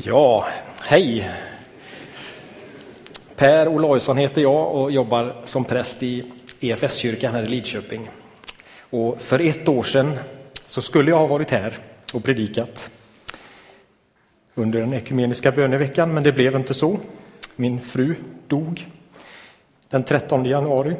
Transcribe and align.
Ja, 0.00 0.46
hej! 0.80 1.30
Per 3.36 3.68
Olausson 3.68 4.16
heter 4.16 4.42
jag 4.42 4.74
och 4.74 4.92
jobbar 4.92 5.36
som 5.44 5.64
präst 5.64 6.02
i 6.02 6.24
EFS-kyrkan 6.60 7.32
här 7.32 7.42
i 7.42 7.46
Lidköping. 7.46 8.08
Och 8.90 9.20
för 9.20 9.40
ett 9.40 9.68
år 9.68 9.82
sedan 9.82 10.18
så 10.66 10.82
skulle 10.82 11.10
jag 11.10 11.18
ha 11.18 11.26
varit 11.26 11.50
här 11.50 11.78
och 12.14 12.24
predikat 12.24 12.90
under 14.54 14.80
den 14.80 14.94
ekumeniska 14.94 15.52
böneveckan, 15.52 16.14
men 16.14 16.22
det 16.22 16.32
blev 16.32 16.56
inte 16.56 16.74
så. 16.74 16.98
Min 17.56 17.80
fru 17.80 18.14
dog 18.46 18.86
den 19.88 20.04
13 20.04 20.44
januari 20.44 20.96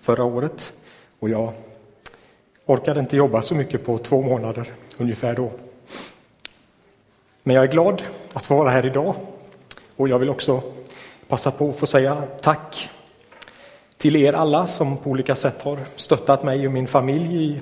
förra 0.00 0.24
året 0.24 0.72
och 1.18 1.30
jag 1.30 1.52
orkade 2.66 3.00
inte 3.00 3.16
jobba 3.16 3.42
så 3.42 3.54
mycket 3.54 3.84
på 3.84 3.98
två 3.98 4.22
månader 4.22 4.72
ungefär 4.96 5.34
då. 5.34 5.52
Men 7.42 7.56
jag 7.56 7.64
är 7.64 7.72
glad 7.72 8.02
att 8.32 8.46
få 8.46 8.56
vara 8.56 8.70
här 8.70 8.86
idag 8.86 9.14
och 9.96 10.08
jag 10.08 10.18
vill 10.18 10.30
också 10.30 10.62
passa 11.28 11.50
på 11.50 11.70
att 11.70 11.76
få 11.76 11.86
säga 11.86 12.22
tack 12.40 12.90
till 13.96 14.16
er 14.16 14.32
alla 14.32 14.66
som 14.66 14.96
på 14.96 15.10
olika 15.10 15.34
sätt 15.34 15.62
har 15.62 15.78
stöttat 15.96 16.44
mig 16.44 16.66
och 16.66 16.72
min 16.72 16.86
familj 16.86 17.60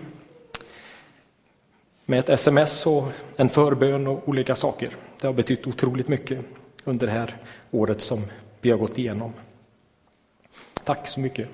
med 2.05 2.19
ett 2.19 2.29
sms 2.29 2.87
och 2.87 3.05
en 3.37 3.49
förbön 3.49 4.07
och 4.07 4.29
olika 4.29 4.55
saker. 4.55 4.97
Det 5.21 5.27
har 5.27 5.35
betytt 5.35 5.67
otroligt 5.67 6.09
mycket 6.09 6.39
under 6.85 7.07
det 7.07 7.13
här 7.13 7.37
året 7.71 8.01
som 8.01 8.25
vi 8.61 8.71
har 8.71 8.79
gått 8.79 8.99
igenom. 8.99 9.33
Tack 10.85 11.07
så 11.07 11.21
mycket. 11.21 11.49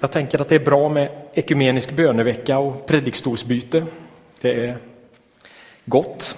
Jag 0.00 0.12
tänker 0.12 0.40
att 0.40 0.48
det 0.48 0.54
är 0.54 0.64
bra 0.64 0.88
med 0.88 1.10
ekumenisk 1.34 1.92
bönevecka 1.92 2.58
och 2.58 2.86
predikstolsbyte. 2.86 3.86
Det 4.40 4.64
är 4.64 4.76
gott. 5.84 6.36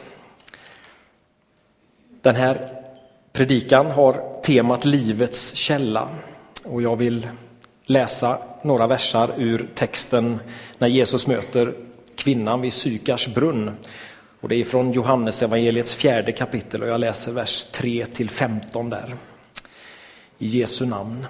Den 2.23 2.35
här 2.35 2.83
predikan 3.33 3.87
har 3.87 4.43
temat 4.43 4.85
Livets 4.85 5.55
källa 5.55 6.09
och 6.65 6.83
jag 6.83 6.97
vill 6.97 7.29
läsa 7.85 8.39
några 8.63 8.87
versar 8.87 9.35
ur 9.37 9.69
texten 9.75 10.39
när 10.79 10.89
Jesus 10.89 11.27
möter 11.27 11.75
kvinnan 12.17 12.61
vid 12.61 12.73
Sykars 12.73 13.29
brunn. 13.29 13.77
Och 14.41 14.49
det 14.49 14.57
är 14.57 14.65
från 14.65 14.93
Johannes 14.93 15.43
evangeliets 15.43 15.95
fjärde 15.95 16.33
kapitel 16.33 16.83
och 16.83 16.89
jag 16.89 17.01
läser 17.01 17.33
vers 17.33 17.67
3 17.71 18.07
till 18.07 18.31
15 18.31 18.91
där. 18.91 19.15
I 20.39 20.47
Jesu 20.47 20.87
namn. 20.87 21.27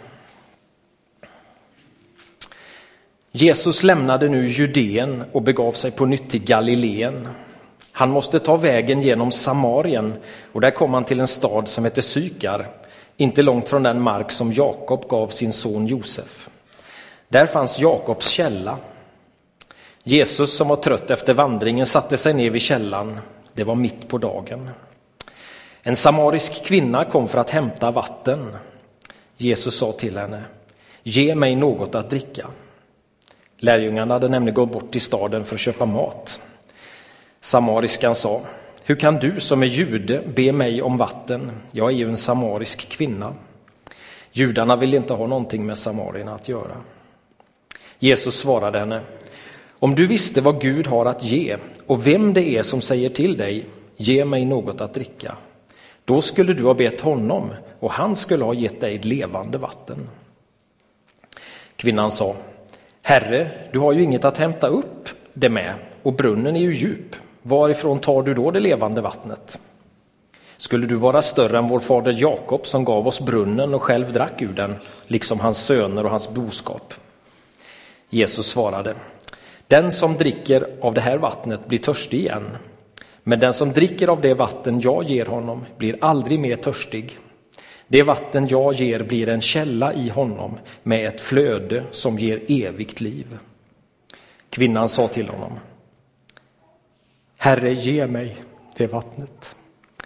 Jesus 3.32 3.82
lämnade 3.82 4.28
nu 4.28 4.46
Judeen 4.46 5.24
och 5.32 5.42
begav 5.42 5.72
sig 5.72 5.90
på 5.90 6.06
nytt 6.06 6.30
till 6.30 6.44
Galileen. 6.44 7.28
Han 8.02 8.10
måste 8.10 8.38
ta 8.38 8.56
vägen 8.56 9.02
genom 9.02 9.30
Samarien 9.30 10.14
och 10.52 10.60
där 10.60 10.70
kom 10.70 10.94
han 10.94 11.04
till 11.04 11.20
en 11.20 11.26
stad 11.26 11.68
som 11.68 11.84
heter 11.84 12.02
Sykar, 12.02 12.66
inte 13.16 13.42
långt 13.42 13.68
från 13.68 13.82
den 13.82 14.00
mark 14.00 14.32
som 14.32 14.52
Jakob 14.52 15.08
gav 15.08 15.28
sin 15.28 15.52
son 15.52 15.86
Josef. 15.86 16.48
Där 17.28 17.46
fanns 17.46 17.78
Jakobs 17.78 18.28
källa. 18.28 18.78
Jesus 20.04 20.56
som 20.56 20.68
var 20.68 20.76
trött 20.76 21.10
efter 21.10 21.34
vandringen 21.34 21.86
satte 21.86 22.16
sig 22.16 22.34
ner 22.34 22.50
vid 22.50 22.62
källan. 22.62 23.18
Det 23.52 23.64
var 23.64 23.74
mitt 23.74 24.08
på 24.08 24.18
dagen. 24.18 24.70
En 25.82 25.96
samarisk 25.96 26.64
kvinna 26.64 27.04
kom 27.04 27.28
för 27.28 27.38
att 27.38 27.50
hämta 27.50 27.90
vatten. 27.90 28.56
Jesus 29.36 29.76
sa 29.78 29.92
till 29.92 30.18
henne, 30.18 30.42
ge 31.02 31.34
mig 31.34 31.56
något 31.56 31.94
att 31.94 32.10
dricka. 32.10 32.46
Lärjungarna 33.58 34.14
hade 34.14 34.28
nämligen 34.28 34.54
gått 34.54 34.72
bort 34.72 34.90
till 34.92 35.00
staden 35.00 35.44
för 35.44 35.54
att 35.54 35.60
köpa 35.60 35.86
mat. 35.86 36.40
Samariskan 37.44 38.14
sa, 38.14 38.40
hur 38.84 38.94
kan 38.94 39.16
du 39.16 39.40
som 39.40 39.62
är 39.62 39.66
jude 39.66 40.22
be 40.34 40.52
mig 40.52 40.82
om 40.82 40.96
vatten? 40.96 41.52
Jag 41.72 41.90
är 41.90 41.94
ju 41.94 42.08
en 42.08 42.16
samarisk 42.16 42.88
kvinna. 42.88 43.34
Judarna 44.32 44.76
vill 44.76 44.94
inte 44.94 45.14
ha 45.14 45.26
någonting 45.26 45.66
med 45.66 45.78
samarierna 45.78 46.34
att 46.34 46.48
göra. 46.48 46.76
Jesus 47.98 48.38
svarade 48.38 48.78
henne, 48.78 49.00
om 49.78 49.94
du 49.94 50.06
visste 50.06 50.40
vad 50.40 50.60
Gud 50.60 50.86
har 50.86 51.06
att 51.06 51.24
ge 51.24 51.56
och 51.86 52.06
vem 52.06 52.34
det 52.34 52.42
är 52.42 52.62
som 52.62 52.80
säger 52.80 53.08
till 53.08 53.36
dig, 53.36 53.66
ge 53.96 54.24
mig 54.24 54.44
något 54.44 54.80
att 54.80 54.94
dricka. 54.94 55.36
Då 56.04 56.20
skulle 56.20 56.52
du 56.52 56.64
ha 56.64 56.74
bett 56.74 57.00
honom 57.00 57.50
och 57.80 57.92
han 57.92 58.16
skulle 58.16 58.44
ha 58.44 58.54
gett 58.54 58.80
dig 58.80 58.98
levande 58.98 59.58
vatten. 59.58 60.08
Kvinnan 61.76 62.10
sa, 62.10 62.36
Herre, 63.02 63.50
du 63.72 63.78
har 63.78 63.92
ju 63.92 64.02
inget 64.02 64.24
att 64.24 64.38
hämta 64.38 64.66
upp 64.66 65.08
det 65.32 65.48
med 65.48 65.74
och 66.02 66.12
brunnen 66.12 66.56
är 66.56 66.60
ju 66.60 66.74
djup. 66.74 67.16
Varifrån 67.42 67.98
tar 67.98 68.22
du 68.22 68.34
då 68.34 68.50
det 68.50 68.60
levande 68.60 69.00
vattnet? 69.00 69.58
Skulle 70.56 70.86
du 70.86 70.94
vara 70.94 71.22
större 71.22 71.58
än 71.58 71.68
vår 71.68 71.80
fader 71.80 72.16
Jakob 72.18 72.66
som 72.66 72.84
gav 72.84 73.08
oss 73.08 73.20
brunnen 73.20 73.74
och 73.74 73.82
själv 73.82 74.12
drack 74.12 74.42
ur 74.42 74.52
den, 74.52 74.74
liksom 75.06 75.40
hans 75.40 75.64
söner 75.64 76.04
och 76.04 76.10
hans 76.10 76.30
boskap? 76.30 76.94
Jesus 78.10 78.46
svarade, 78.46 78.94
den 79.66 79.92
som 79.92 80.14
dricker 80.14 80.66
av 80.80 80.94
det 80.94 81.00
här 81.00 81.18
vattnet 81.18 81.66
blir 81.68 81.78
törstig 81.78 82.18
igen, 82.18 82.44
men 83.22 83.40
den 83.40 83.54
som 83.54 83.72
dricker 83.72 84.08
av 84.08 84.20
det 84.20 84.34
vatten 84.34 84.80
jag 84.80 85.04
ger 85.04 85.26
honom 85.26 85.64
blir 85.78 85.96
aldrig 86.00 86.40
mer 86.40 86.56
törstig. 86.56 87.18
Det 87.88 88.02
vatten 88.02 88.46
jag 88.48 88.74
ger 88.74 89.02
blir 89.02 89.28
en 89.28 89.40
källa 89.40 89.94
i 89.94 90.08
honom 90.08 90.58
med 90.82 91.06
ett 91.06 91.20
flöde 91.20 91.82
som 91.90 92.18
ger 92.18 92.42
evigt 92.48 93.00
liv. 93.00 93.38
Kvinnan 94.50 94.88
sa 94.88 95.08
till 95.08 95.28
honom, 95.28 95.52
Herre, 97.42 97.72
ge 97.72 98.06
mig 98.06 98.36
det 98.76 98.86
vattnet 98.86 99.54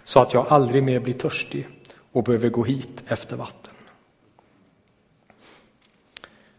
så 0.03 0.19
att 0.19 0.33
jag 0.33 0.47
aldrig 0.49 0.83
mer 0.83 0.99
blir 0.99 1.13
törstig 1.13 1.67
och 2.11 2.23
behöver 2.23 2.49
gå 2.49 2.63
hit 2.63 3.03
efter 3.07 3.35
vatten. 3.35 3.73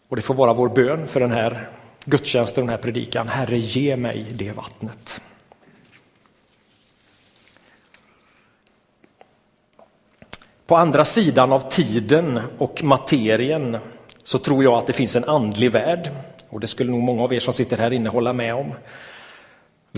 Och 0.08 0.16
det 0.16 0.22
får 0.22 0.34
vara 0.34 0.54
vår 0.54 0.68
bön 0.68 1.06
för 1.06 1.20
den 1.20 1.30
här 1.30 1.68
gudstjänsten, 2.04 2.64
den 2.64 2.70
här 2.70 2.82
predikan. 2.82 3.28
Herre, 3.28 3.58
ge 3.58 3.96
mig 3.96 4.26
det 4.32 4.52
vattnet. 4.52 5.20
På 10.66 10.76
andra 10.76 11.04
sidan 11.04 11.52
av 11.52 11.70
tiden 11.70 12.40
och 12.58 12.84
materien 12.84 13.76
så 14.24 14.38
tror 14.38 14.64
jag 14.64 14.74
att 14.74 14.86
det 14.86 14.92
finns 14.92 15.16
en 15.16 15.24
andlig 15.24 15.72
värld 15.72 16.10
och 16.48 16.60
det 16.60 16.66
skulle 16.66 16.90
nog 16.90 17.02
många 17.02 17.22
av 17.22 17.34
er 17.34 17.40
som 17.40 17.52
sitter 17.52 17.76
här 17.76 17.90
inne 17.90 18.08
hålla 18.08 18.32
med 18.32 18.54
om. 18.54 18.72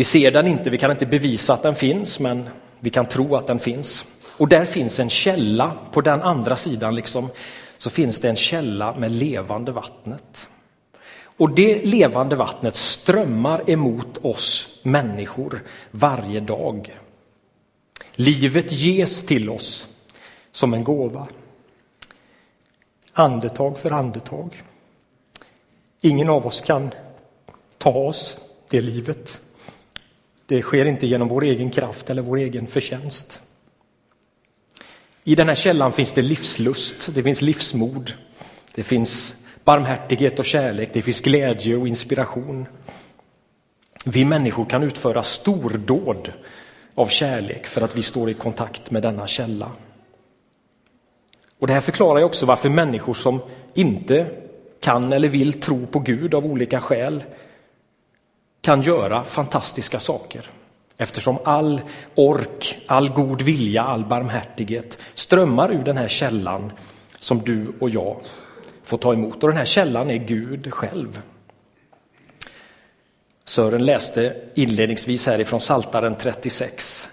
Vi 0.00 0.04
ser 0.04 0.30
den 0.30 0.46
inte, 0.46 0.70
vi 0.70 0.78
kan 0.78 0.90
inte 0.90 1.06
bevisa 1.06 1.54
att 1.54 1.62
den 1.62 1.74
finns, 1.74 2.20
men 2.20 2.48
vi 2.78 2.90
kan 2.90 3.06
tro 3.06 3.36
att 3.36 3.46
den 3.46 3.58
finns. 3.58 4.06
Och 4.36 4.48
där 4.48 4.64
finns 4.64 5.00
en 5.00 5.10
källa, 5.10 5.72
på 5.92 6.00
den 6.00 6.22
andra 6.22 6.56
sidan 6.56 6.94
liksom, 6.94 7.28
så 7.76 7.90
finns 7.90 8.20
det 8.20 8.28
en 8.28 8.36
källa 8.36 8.94
med 8.94 9.10
levande 9.10 9.72
vattnet. 9.72 10.50
Och 11.22 11.54
det 11.54 11.84
levande 11.84 12.36
vattnet 12.36 12.76
strömmar 12.76 13.70
emot 13.70 14.24
oss 14.24 14.80
människor 14.82 15.62
varje 15.90 16.40
dag. 16.40 16.98
Livet 18.12 18.72
ges 18.72 19.26
till 19.26 19.50
oss 19.50 19.88
som 20.52 20.74
en 20.74 20.84
gåva. 20.84 21.26
Andetag 23.12 23.78
för 23.78 23.90
andetag. 23.90 24.62
Ingen 26.00 26.30
av 26.30 26.46
oss 26.46 26.60
kan 26.60 26.90
ta 27.78 27.90
oss 27.90 28.38
det 28.68 28.80
livet. 28.80 29.40
Det 30.50 30.62
sker 30.62 30.84
inte 30.84 31.06
genom 31.06 31.28
vår 31.28 31.44
egen 31.44 31.70
kraft 31.70 32.10
eller 32.10 32.22
vår 32.22 32.36
egen 32.36 32.66
förtjänst. 32.66 33.40
I 35.24 35.34
den 35.34 35.48
här 35.48 35.54
källan 35.54 35.92
finns 35.92 36.12
det 36.12 36.22
livslust, 36.22 37.14
det 37.14 37.22
finns 37.22 37.42
livsmod, 37.42 38.12
det 38.74 38.82
finns 38.82 39.34
barmhärtighet 39.64 40.38
och 40.38 40.44
kärlek, 40.44 40.90
det 40.92 41.02
finns 41.02 41.20
glädje 41.20 41.76
och 41.76 41.88
inspiration. 41.88 42.66
Vi 44.04 44.24
människor 44.24 44.64
kan 44.64 44.82
utföra 44.82 45.22
stordåd 45.22 46.32
av 46.94 47.06
kärlek 47.06 47.66
för 47.66 47.80
att 47.80 47.96
vi 47.96 48.02
står 48.02 48.30
i 48.30 48.34
kontakt 48.34 48.90
med 48.90 49.02
denna 49.02 49.26
källa. 49.26 49.72
Och 51.58 51.66
Det 51.66 51.72
här 51.72 51.80
förklarar 51.80 52.22
också 52.22 52.46
varför 52.46 52.68
människor 52.68 53.14
som 53.14 53.42
inte 53.74 54.26
kan 54.80 55.12
eller 55.12 55.28
vill 55.28 55.60
tro 55.60 55.86
på 55.86 55.98
Gud 55.98 56.34
av 56.34 56.46
olika 56.46 56.80
skäl 56.80 57.22
kan 58.60 58.82
göra 58.82 59.24
fantastiska 59.24 60.00
saker. 60.00 60.50
Eftersom 60.96 61.38
all 61.44 61.80
ork, 62.14 62.78
all 62.86 63.08
god 63.08 63.42
vilja, 63.42 63.82
all 63.82 64.04
barmhärtighet 64.04 64.98
strömmar 65.14 65.72
ur 65.72 65.84
den 65.84 65.96
här 65.96 66.08
källan 66.08 66.72
som 67.18 67.38
du 67.38 67.72
och 67.80 67.90
jag 67.90 68.20
får 68.84 68.98
ta 68.98 69.12
emot. 69.12 69.42
Och 69.42 69.48
den 69.48 69.58
här 69.58 69.64
källan 69.64 70.10
är 70.10 70.16
Gud 70.16 70.72
själv. 70.72 71.22
Sören 73.44 73.84
läste 73.84 74.36
inledningsvis 74.54 75.26
härifrån 75.26 75.60
Saltaren 75.60 76.16
36. 76.16 77.10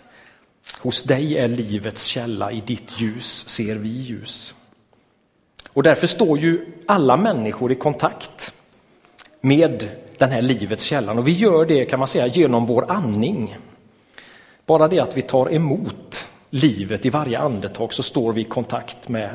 Hos 0.82 1.04
dig 1.04 1.38
är 1.38 1.48
livets 1.48 2.06
källa, 2.06 2.52
i 2.52 2.62
ditt 2.62 3.02
ljus 3.02 3.50
ser 3.50 3.76
vi 3.76 3.90
ljus. 3.90 4.56
Och 5.70 5.84
därför 5.84 6.08
står 6.08 6.40
ju 6.40 6.66
alla 6.86 7.18
människor 7.18 7.72
i 7.72 7.76
kontakt 7.76 8.54
med 9.42 9.90
den 10.20 10.32
här 10.32 10.42
livets 10.42 10.84
källan 10.84 11.18
och 11.18 11.28
vi 11.28 11.32
gör 11.32 11.66
det 11.66 11.86
kan 11.86 12.00
man 12.00 12.08
säga 12.08 12.28
genom 12.28 12.66
vår 12.66 12.92
andning. 12.92 13.58
Bara 14.66 14.88
det 14.88 15.00
att 15.00 15.18
vi 15.18 15.22
tar 15.22 15.54
emot 15.54 16.30
livet 16.50 17.06
i 17.06 17.10
varje 17.10 17.40
andetag 17.40 17.94
så 17.94 18.04
står 18.04 18.34
vi 18.34 18.42
i 18.42 18.44
kontakt 18.44 19.10
med, 19.10 19.30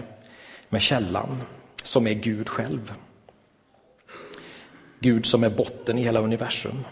med 0.68 0.82
källan 0.82 1.42
som 1.82 2.06
är 2.06 2.14
Gud 2.14 2.48
själv. 2.48 2.92
Gud 5.00 5.26
som 5.26 5.44
är 5.44 5.50
botten 5.50 5.98
i 5.98 6.02
hela 6.02 6.20
universum. 6.20 6.84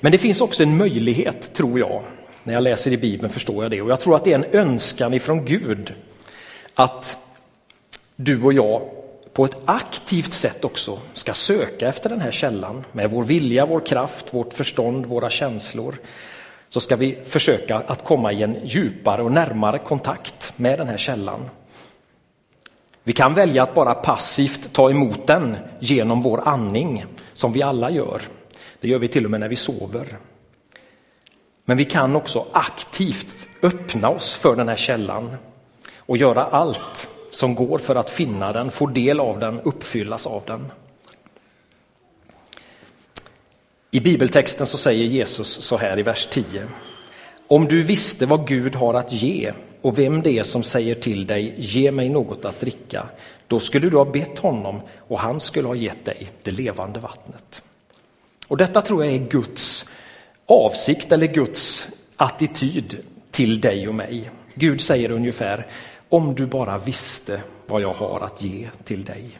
Men 0.00 0.12
det 0.12 0.18
finns 0.18 0.40
också 0.40 0.62
en 0.62 0.76
möjlighet, 0.76 1.54
tror 1.54 1.78
jag, 1.78 2.02
när 2.44 2.54
jag 2.54 2.62
läser 2.62 2.92
i 2.92 2.96
Bibeln 2.96 3.32
förstår 3.32 3.64
jag 3.64 3.70
det, 3.70 3.82
och 3.82 3.90
jag 3.90 4.00
tror 4.00 4.16
att 4.16 4.24
det 4.24 4.32
är 4.32 4.38
en 4.38 4.60
önskan 4.60 5.14
ifrån 5.14 5.44
Gud 5.44 5.94
att 6.74 7.16
du 8.16 8.42
och 8.42 8.52
jag 8.52 8.82
på 9.40 9.44
ett 9.44 9.62
aktivt 9.64 10.32
sätt 10.32 10.64
också 10.64 10.98
ska 11.12 11.34
söka 11.34 11.88
efter 11.88 12.10
den 12.10 12.20
här 12.20 12.30
källan 12.30 12.84
med 12.92 13.10
vår 13.10 13.22
vilja, 13.22 13.66
vår 13.66 13.80
kraft, 13.86 14.34
vårt 14.34 14.52
förstånd, 14.52 15.06
våra 15.06 15.30
känslor. 15.30 15.94
Så 16.68 16.80
ska 16.80 16.96
vi 16.96 17.18
försöka 17.24 17.76
att 17.76 18.04
komma 18.04 18.32
i 18.32 18.42
en 18.42 18.56
djupare 18.64 19.22
och 19.22 19.32
närmare 19.32 19.78
kontakt 19.78 20.52
med 20.56 20.78
den 20.78 20.88
här 20.88 20.96
källan. 20.96 21.50
Vi 23.02 23.12
kan 23.12 23.34
välja 23.34 23.62
att 23.62 23.74
bara 23.74 23.94
passivt 23.94 24.72
ta 24.72 24.90
emot 24.90 25.26
den 25.26 25.56
genom 25.78 26.22
vår 26.22 26.48
andning, 26.48 27.04
som 27.32 27.52
vi 27.52 27.62
alla 27.62 27.90
gör. 27.90 28.22
Det 28.80 28.88
gör 28.88 28.98
vi 28.98 29.08
till 29.08 29.24
och 29.24 29.30
med 29.30 29.40
när 29.40 29.48
vi 29.48 29.56
sover. 29.56 30.16
Men 31.64 31.76
vi 31.76 31.84
kan 31.84 32.16
också 32.16 32.46
aktivt 32.52 33.48
öppna 33.62 34.08
oss 34.08 34.36
för 34.36 34.56
den 34.56 34.68
här 34.68 34.76
källan 34.76 35.36
och 35.98 36.16
göra 36.16 36.42
allt 36.42 37.08
som 37.30 37.54
går 37.54 37.78
för 37.78 37.94
att 37.94 38.10
finna 38.10 38.52
den, 38.52 38.70
få 38.70 38.86
del 38.86 39.20
av 39.20 39.38
den, 39.38 39.60
uppfyllas 39.60 40.26
av 40.26 40.42
den. 40.46 40.72
I 43.90 44.00
bibeltexten 44.00 44.66
så 44.66 44.78
säger 44.78 45.04
Jesus 45.04 45.48
så 45.48 45.76
här 45.76 45.98
i 45.98 46.02
vers 46.02 46.28
10. 46.30 46.62
Om 47.48 47.64
du 47.64 47.82
visste 47.82 48.26
vad 48.26 48.46
Gud 48.46 48.74
har 48.74 48.94
att 48.94 49.12
ge 49.12 49.52
och 49.80 49.98
vem 49.98 50.22
det 50.22 50.38
är 50.38 50.42
som 50.42 50.62
säger 50.62 50.94
till 50.94 51.26
dig, 51.26 51.54
ge 51.56 51.92
mig 51.92 52.08
något 52.08 52.44
att 52.44 52.60
dricka, 52.60 53.06
då 53.46 53.60
skulle 53.60 53.90
du 53.90 53.96
ha 53.96 54.04
bett 54.04 54.38
honom 54.38 54.80
och 54.98 55.18
han 55.18 55.40
skulle 55.40 55.68
ha 55.68 55.74
gett 55.74 56.04
dig 56.04 56.30
det 56.42 56.50
levande 56.50 57.00
vattnet. 57.00 57.62
Och 58.48 58.56
detta 58.56 58.82
tror 58.82 59.04
jag 59.04 59.14
är 59.14 59.18
Guds 59.18 59.86
avsikt 60.46 61.12
eller 61.12 61.26
Guds 61.26 61.88
attityd 62.16 63.00
till 63.30 63.60
dig 63.60 63.88
och 63.88 63.94
mig. 63.94 64.30
Gud 64.54 64.80
säger 64.80 65.10
ungefär, 65.10 65.66
om 66.10 66.34
du 66.34 66.46
bara 66.46 66.78
visste 66.78 67.42
vad 67.66 67.82
jag 67.82 67.92
har 67.92 68.20
att 68.20 68.42
ge 68.42 68.68
till 68.84 69.04
dig. 69.04 69.30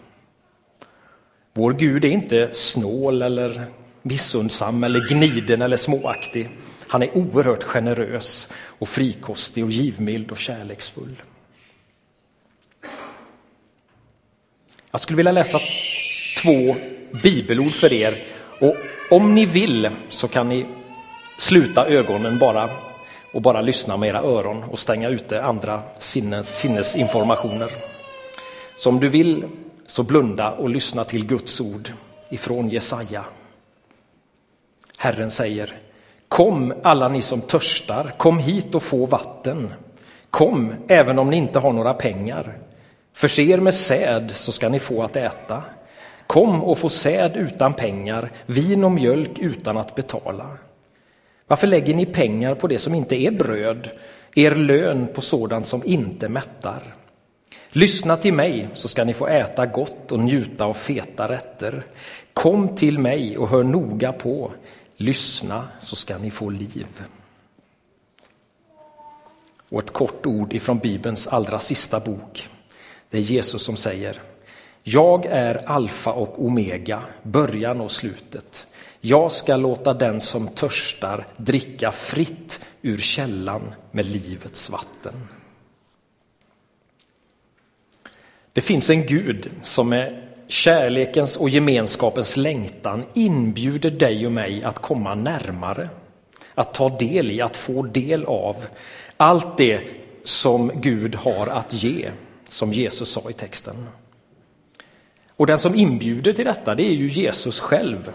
Vår 1.52 1.72
Gud 1.72 2.04
är 2.04 2.08
inte 2.08 2.48
snål 2.52 3.22
eller 3.22 3.64
missundsam 4.02 4.84
eller 4.84 5.08
gniden 5.08 5.62
eller 5.62 5.76
småaktig. 5.76 6.48
Han 6.88 7.02
är 7.02 7.16
oerhört 7.16 7.62
generös 7.62 8.48
och 8.52 8.88
frikostig 8.88 9.64
och 9.64 9.70
givmild 9.70 10.30
och 10.30 10.38
kärleksfull. 10.38 11.22
Jag 14.90 15.00
skulle 15.00 15.16
vilja 15.16 15.32
läsa 15.32 15.60
två 16.42 16.76
bibelord 17.22 17.72
för 17.72 17.92
er 17.92 18.14
och 18.60 18.76
om 19.10 19.34
ni 19.34 19.46
vill 19.46 19.88
så 20.08 20.28
kan 20.28 20.48
ni 20.48 20.66
sluta 21.38 21.86
ögonen 21.86 22.38
bara 22.38 22.70
och 23.32 23.42
bara 23.42 23.60
lyssna 23.60 23.96
med 23.96 24.08
era 24.08 24.18
öron 24.18 24.64
och 24.64 24.78
stänga 24.78 25.08
ute 25.08 25.42
andra 25.42 25.82
sinnes, 25.98 26.58
sinnesinformationer. 26.58 27.70
Så 28.76 28.90
om 28.90 29.00
du 29.00 29.08
vill 29.08 29.44
så 29.86 30.02
blunda 30.02 30.50
och 30.50 30.68
lyssna 30.68 31.04
till 31.04 31.26
Guds 31.26 31.60
ord 31.60 31.92
ifrån 32.28 32.68
Jesaja. 32.68 33.24
Herren 34.98 35.30
säger 35.30 35.78
Kom 36.28 36.74
alla 36.82 37.08
ni 37.08 37.22
som 37.22 37.40
törstar, 37.40 38.14
kom 38.16 38.38
hit 38.38 38.74
och 38.74 38.82
få 38.82 39.06
vatten. 39.06 39.74
Kom 40.30 40.74
även 40.88 41.18
om 41.18 41.30
ni 41.30 41.36
inte 41.36 41.58
har 41.58 41.72
några 41.72 41.94
pengar. 41.94 42.58
Förse 43.12 43.42
er 43.42 43.58
med 43.58 43.74
säd 43.74 44.30
så 44.30 44.52
ska 44.52 44.68
ni 44.68 44.78
få 44.78 45.02
att 45.02 45.16
äta. 45.16 45.64
Kom 46.26 46.64
och 46.64 46.78
få 46.78 46.88
säd 46.88 47.36
utan 47.36 47.74
pengar, 47.74 48.30
vin 48.46 48.84
och 48.84 48.90
mjölk 48.92 49.38
utan 49.38 49.76
att 49.76 49.94
betala. 49.94 50.50
Varför 51.50 51.66
lägger 51.66 51.94
ni 51.94 52.06
pengar 52.06 52.54
på 52.54 52.66
det 52.66 52.78
som 52.78 52.94
inte 52.94 53.16
är 53.16 53.30
bröd, 53.30 53.90
er 54.34 54.54
lön 54.54 55.08
på 55.14 55.20
sådant 55.20 55.66
som 55.66 55.82
inte 55.84 56.28
mättar? 56.28 56.94
Lyssna 57.68 58.16
till 58.16 58.34
mig 58.34 58.68
så 58.74 58.88
ska 58.88 59.04
ni 59.04 59.14
få 59.14 59.26
äta 59.26 59.66
gott 59.66 60.12
och 60.12 60.20
njuta 60.20 60.64
av 60.64 60.74
feta 60.74 61.28
rätter. 61.28 61.84
Kom 62.32 62.76
till 62.76 62.98
mig 62.98 63.38
och 63.38 63.48
hör 63.48 63.64
noga 63.64 64.12
på. 64.12 64.52
Lyssna 64.96 65.68
så 65.80 65.96
ska 65.96 66.18
ni 66.18 66.30
få 66.30 66.50
liv. 66.50 66.86
Och 69.68 69.82
ett 69.82 69.92
kort 69.92 70.26
ord 70.26 70.52
ifrån 70.52 70.78
Bibelns 70.78 71.26
allra 71.26 71.58
sista 71.58 72.00
bok. 72.00 72.48
Det 73.08 73.18
är 73.18 73.22
Jesus 73.22 73.62
som 73.62 73.76
säger 73.76 74.20
Jag 74.82 75.26
är 75.26 75.68
alfa 75.68 76.12
och 76.12 76.44
omega, 76.44 77.02
början 77.22 77.80
och 77.80 77.90
slutet. 77.90 78.66
Jag 79.00 79.32
ska 79.32 79.56
låta 79.56 79.94
den 79.94 80.20
som 80.20 80.48
törstar 80.48 81.26
dricka 81.36 81.92
fritt 81.92 82.60
ur 82.82 82.98
källan 82.98 83.74
med 83.90 84.06
livets 84.06 84.70
vatten. 84.70 85.28
Det 88.52 88.60
finns 88.60 88.90
en 88.90 89.06
Gud 89.06 89.50
som 89.62 89.88
med 89.88 90.22
kärlekens 90.48 91.36
och 91.36 91.50
gemenskapens 91.50 92.36
längtan 92.36 93.04
inbjuder 93.14 93.90
dig 93.90 94.26
och 94.26 94.32
mig 94.32 94.64
att 94.64 94.78
komma 94.78 95.14
närmare, 95.14 95.88
att 96.54 96.74
ta 96.74 96.88
del 96.98 97.30
i, 97.30 97.40
att 97.40 97.56
få 97.56 97.82
del 97.82 98.24
av 98.24 98.56
allt 99.16 99.56
det 99.56 99.80
som 100.24 100.72
Gud 100.74 101.14
har 101.14 101.46
att 101.46 101.72
ge, 101.72 102.10
som 102.48 102.72
Jesus 102.72 103.10
sa 103.10 103.30
i 103.30 103.32
texten. 103.32 103.86
Och 105.28 105.46
den 105.46 105.58
som 105.58 105.74
inbjuder 105.74 106.32
till 106.32 106.44
detta, 106.44 106.74
det 106.74 106.86
är 106.86 106.92
ju 106.92 107.08
Jesus 107.08 107.60
själv. 107.60 108.12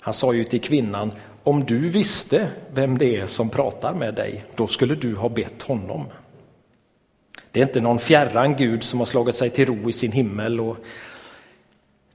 Han 0.00 0.14
sa 0.14 0.32
ju 0.32 0.44
till 0.44 0.60
kvinnan, 0.60 1.12
om 1.42 1.64
du 1.64 1.88
visste 1.88 2.48
vem 2.74 2.98
det 2.98 3.16
är 3.16 3.26
som 3.26 3.50
pratar 3.50 3.94
med 3.94 4.14
dig, 4.14 4.44
då 4.56 4.66
skulle 4.66 4.94
du 4.94 5.16
ha 5.16 5.28
bett 5.28 5.62
honom. 5.62 6.04
Det 7.50 7.60
är 7.60 7.64
inte 7.64 7.80
någon 7.80 7.98
fjärran 7.98 8.56
Gud 8.56 8.82
som 8.82 8.98
har 8.98 9.06
slagit 9.06 9.36
sig 9.36 9.50
till 9.50 9.66
ro 9.66 9.88
i 9.88 9.92
sin 9.92 10.12
himmel 10.12 10.60
och 10.60 10.76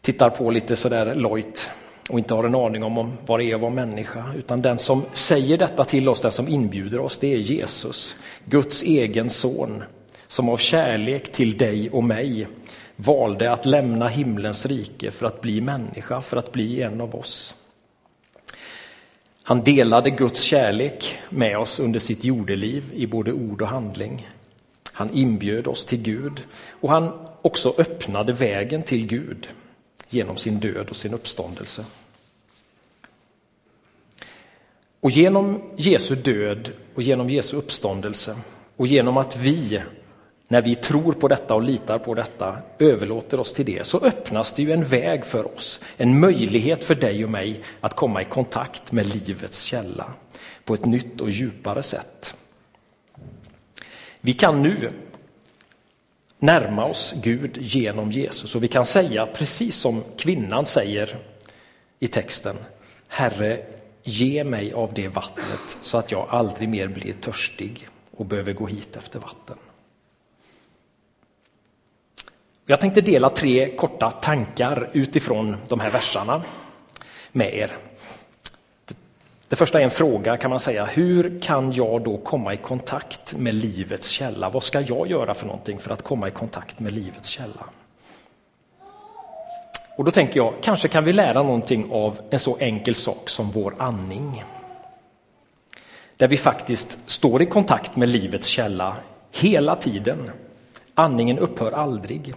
tittar 0.01 0.29
på 0.29 0.51
lite 0.51 0.75
sådär 0.75 1.15
lojt 1.15 1.69
och 2.09 2.19
inte 2.19 2.33
har 2.33 2.43
en 2.43 2.55
aning 2.55 2.83
om 2.83 3.13
vad 3.25 3.39
det 3.39 3.45
är 3.45 3.55
att 3.55 3.61
vara 3.61 3.71
människa. 3.71 4.25
Utan 4.37 4.61
den 4.61 4.77
som 4.77 5.03
säger 5.13 5.57
detta 5.57 5.83
till 5.83 6.09
oss, 6.09 6.21
den 6.21 6.31
som 6.31 6.47
inbjuder 6.47 6.99
oss, 6.99 7.17
det 7.19 7.33
är 7.33 7.37
Jesus, 7.37 8.15
Guds 8.45 8.83
egen 8.83 9.29
son, 9.29 9.83
som 10.27 10.49
av 10.49 10.57
kärlek 10.57 11.31
till 11.31 11.57
dig 11.57 11.89
och 11.89 12.03
mig 12.03 12.47
valde 12.95 13.51
att 13.51 13.65
lämna 13.65 14.07
himlens 14.07 14.65
rike 14.65 15.11
för 15.11 15.25
att 15.25 15.41
bli 15.41 15.61
människa, 15.61 16.21
för 16.21 16.37
att 16.37 16.51
bli 16.51 16.81
en 16.81 17.01
av 17.01 17.15
oss. 17.15 17.57
Han 19.47 19.63
delade 19.63 20.09
Guds 20.09 20.41
kärlek 20.41 21.19
med 21.29 21.57
oss 21.57 21.79
under 21.79 21.99
sitt 21.99 22.23
jordeliv 22.23 22.83
i 22.93 23.07
både 23.07 23.33
ord 23.33 23.61
och 23.61 23.67
handling. 23.67 24.29
Han 24.91 25.09
inbjöd 25.09 25.67
oss 25.67 25.85
till 25.85 26.01
Gud 26.01 26.43
och 26.69 26.89
han 26.89 27.27
också 27.41 27.73
öppnade 27.77 28.33
vägen 28.33 28.83
till 28.83 29.07
Gud 29.07 29.47
genom 30.09 30.37
sin 30.37 30.59
död 30.59 30.89
och 30.89 30.95
sin 30.95 31.13
uppståndelse. 31.13 31.85
Och 34.99 35.11
genom 35.11 35.61
Jesu 35.77 36.15
död 36.15 36.73
och 36.95 37.01
genom 37.01 37.29
Jesu 37.29 37.57
uppståndelse 37.57 38.37
och 38.75 38.87
genom 38.87 39.17
att 39.17 39.37
vi 39.37 39.81
när 40.47 40.61
vi 40.61 40.75
tror 40.75 41.13
på 41.13 41.27
detta 41.27 41.55
och 41.55 41.63
litar 41.63 41.99
på 41.99 42.13
detta, 42.13 42.57
överlåter 42.79 43.39
oss 43.39 43.53
till 43.53 43.65
det, 43.65 43.87
så 43.87 43.99
öppnas 43.99 44.53
det 44.53 44.63
ju 44.63 44.71
en 44.71 44.83
väg 44.83 45.25
för 45.25 45.55
oss, 45.55 45.79
en 45.97 46.19
möjlighet 46.19 46.83
för 46.83 46.95
dig 46.95 47.25
och 47.25 47.31
mig 47.31 47.63
att 47.81 47.95
komma 47.95 48.21
i 48.21 48.25
kontakt 48.25 48.91
med 48.91 49.07
livets 49.07 49.63
källa 49.63 50.13
på 50.65 50.73
ett 50.73 50.85
nytt 50.85 51.21
och 51.21 51.29
djupare 51.29 51.83
sätt. 51.83 52.35
Vi 54.21 54.33
kan 54.33 54.63
nu 54.63 54.91
närma 56.39 56.85
oss 56.85 57.15
Gud 57.23 57.57
genom 57.57 58.11
Jesus 58.11 58.55
och 58.55 58.63
vi 58.63 58.67
kan 58.67 58.85
säga 58.85 59.25
precis 59.25 59.75
som 59.75 60.03
kvinnan 60.17 60.65
säger 60.65 61.17
i 61.99 62.07
texten, 62.07 62.55
Herre, 63.07 63.65
ge 64.03 64.43
mig 64.43 64.73
av 64.73 64.93
det 64.93 65.07
vattnet 65.07 65.77
så 65.81 65.97
att 65.97 66.11
jag 66.11 66.29
aldrig 66.29 66.69
mer 66.69 66.87
blir 66.87 67.13
törstig 67.13 67.87
och 68.11 68.25
behöver 68.25 68.53
gå 68.53 68.67
hit 68.67 68.95
efter 68.95 69.19
vatten. 69.19 69.57
Jag 72.67 72.81
tänkte 72.81 73.01
dela 73.01 73.29
tre 73.29 73.75
korta 73.75 74.11
tankar 74.11 74.89
utifrån 74.93 75.57
de 75.67 75.79
här 75.79 75.91
verserna 75.91 76.41
med 77.31 77.53
er. 77.53 77.71
Det 79.47 79.55
första 79.55 79.79
är 79.79 79.83
en 79.83 79.91
fråga 79.91 80.37
kan 80.37 80.49
man 80.49 80.59
säga. 80.59 80.85
Hur 80.85 81.41
kan 81.41 81.71
jag 81.71 82.03
då 82.03 82.17
komma 82.17 82.53
i 82.53 82.57
kontakt 82.57 83.33
med 83.37 83.53
livets 83.53 84.09
källa? 84.09 84.49
Vad 84.49 84.63
ska 84.63 84.81
jag 84.81 85.07
göra 85.07 85.33
för 85.33 85.45
någonting 85.45 85.79
för 85.79 85.91
att 85.91 86.01
komma 86.01 86.27
i 86.27 86.31
kontakt 86.31 86.79
med 86.79 86.93
livets 86.93 87.29
källa? 87.29 87.65
Och 89.97 90.05
då 90.05 90.11
tänker 90.11 90.37
jag, 90.37 90.53
kanske 90.61 90.87
kan 90.87 91.03
vi 91.03 91.13
lära 91.13 91.43
någonting 91.43 91.91
av 91.91 92.19
en 92.29 92.39
så 92.39 92.57
enkel 92.57 92.95
sak 92.95 93.29
som 93.29 93.51
vår 93.51 93.73
andning. 93.77 94.43
där 96.17 96.27
vi 96.27 96.37
faktiskt 96.37 97.09
står 97.09 97.41
i 97.41 97.45
kontakt 97.45 97.95
med 97.95 98.09
livets 98.09 98.47
källa 98.47 98.95
hela 99.31 99.75
tiden. 99.75 100.31
Andningen 100.95 101.39
upphör 101.39 101.71
aldrig. 101.71 102.33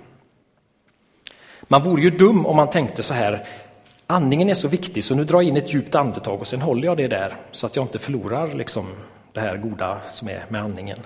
Man 1.69 1.83
vore 1.83 2.03
ju 2.03 2.11
dum 2.11 2.47
om 2.47 2.57
man 2.57 2.71
tänkte 2.71 3.03
så 3.03 3.15
här, 3.15 3.47
andningen 4.07 4.51
är 4.51 4.55
så 4.55 4.69
viktig 4.69 5.05
så 5.05 5.15
nu 5.15 5.25
drar 5.25 5.41
jag 5.41 5.49
in 5.49 5.57
ett 5.57 5.75
djupt 5.75 5.95
andetag 5.95 6.41
och 6.41 6.47
sen 6.47 6.61
håller 6.61 6.85
jag 6.85 6.97
det 6.97 7.09
där 7.09 7.37
så 7.51 7.67
att 7.67 7.77
jag 7.77 7.85
inte 7.85 7.99
förlorar 7.99 8.53
liksom 8.53 8.87
det 9.33 9.41
här 9.41 9.57
goda 9.57 10.01
som 10.11 10.29
är 10.29 10.47
med 10.49 10.63
andningen. 10.63 10.99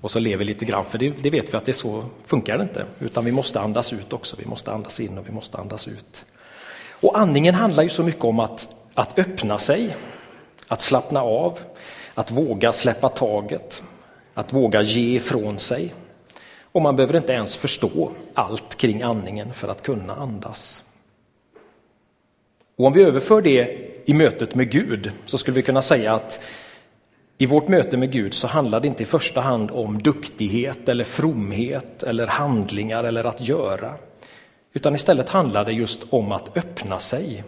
Och 0.00 0.10
så 0.10 0.18
lever 0.18 0.44
lite 0.44 0.64
grann, 0.64 0.84
för 0.84 0.98
det, 0.98 1.22
det 1.22 1.30
vet 1.30 1.54
vi 1.54 1.56
att 1.56 1.66
det 1.66 1.72
så 1.72 2.04
funkar 2.24 2.58
det 2.58 2.62
inte, 2.62 2.84
utan 3.00 3.24
vi 3.24 3.32
måste 3.32 3.60
andas 3.60 3.92
ut 3.92 4.12
också. 4.12 4.36
Vi 4.38 4.46
måste 4.46 4.72
andas 4.72 5.00
in 5.00 5.18
och 5.18 5.28
vi 5.28 5.32
måste 5.32 5.58
andas 5.58 5.88
ut. 5.88 6.24
Och 6.90 7.18
andningen 7.18 7.54
handlar 7.54 7.82
ju 7.82 7.88
så 7.88 8.02
mycket 8.02 8.24
om 8.24 8.40
att, 8.40 8.68
att 8.94 9.18
öppna 9.18 9.58
sig, 9.58 9.96
att 10.68 10.80
slappna 10.80 11.22
av, 11.22 11.58
att 12.14 12.30
våga 12.30 12.72
släppa 12.72 13.08
taget, 13.08 13.82
att 14.34 14.52
våga 14.52 14.82
ge 14.82 15.16
ifrån 15.16 15.58
sig. 15.58 15.94
Och 16.72 16.82
man 16.82 16.96
behöver 16.96 17.16
inte 17.16 17.32
ens 17.32 17.56
förstå 17.56 18.10
allt 18.34 18.65
kring 18.76 19.02
andningen 19.02 19.54
för 19.54 19.68
att 19.68 19.82
kunna 19.82 20.14
andas. 20.14 20.84
Och 22.76 22.86
om 22.86 22.92
vi 22.92 23.02
överför 23.02 23.42
det 23.42 23.78
i 24.04 24.14
mötet 24.14 24.54
med 24.54 24.70
Gud 24.70 25.10
så 25.24 25.38
skulle 25.38 25.54
vi 25.54 25.62
kunna 25.62 25.82
säga 25.82 26.14
att 26.14 26.42
i 27.38 27.46
vårt 27.46 27.68
möte 27.68 27.96
med 27.96 28.12
Gud 28.12 28.34
så 28.34 28.46
handlar 28.46 28.80
det 28.80 28.88
inte 28.88 29.02
i 29.02 29.06
första 29.06 29.40
hand 29.40 29.70
om 29.70 29.98
duktighet 29.98 30.88
eller 30.88 31.04
fromhet 31.04 32.02
eller 32.02 32.26
handlingar 32.26 33.04
eller 33.04 33.24
att 33.24 33.40
göra. 33.40 33.94
Utan 34.72 34.94
istället 34.94 35.28
handlar 35.28 35.64
det 35.64 35.72
just 35.72 36.04
om 36.10 36.32
att 36.32 36.56
öppna 36.56 36.98
sig, 36.98 37.44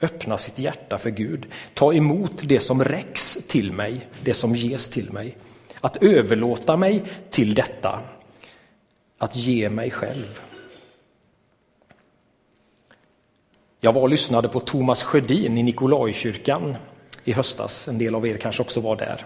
öppna 0.00 0.38
sitt 0.38 0.58
hjärta 0.58 0.98
för 0.98 1.10
Gud, 1.10 1.46
ta 1.74 1.92
emot 1.92 2.42
det 2.44 2.60
som 2.60 2.84
räcks 2.84 3.38
till 3.48 3.72
mig, 3.72 4.00
det 4.22 4.34
som 4.34 4.54
ges 4.54 4.88
till 4.88 5.12
mig. 5.12 5.36
Att 5.80 6.02
överlåta 6.02 6.76
mig 6.76 7.02
till 7.30 7.54
detta, 7.54 8.00
att 9.18 9.36
ge 9.36 9.70
mig 9.70 9.90
själv. 9.90 10.40
Jag 13.80 13.92
var 13.92 14.02
och 14.02 14.08
lyssnade 14.08 14.48
på 14.48 14.60
Thomas 14.60 15.02
Sjödin 15.02 15.58
i 15.58 15.62
Nikolajkyrkan 15.62 16.76
i 17.24 17.32
höstas. 17.32 17.88
En 17.88 17.98
del 17.98 18.14
av 18.14 18.26
er 18.26 18.36
kanske 18.36 18.62
också 18.62 18.80
var 18.80 18.96
där. 18.96 19.24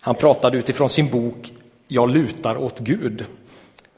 Han 0.00 0.14
pratade 0.14 0.58
utifrån 0.58 0.88
sin 0.88 1.10
bok 1.10 1.52
Jag 1.88 2.10
lutar 2.10 2.56
åt 2.56 2.78
Gud. 2.78 3.26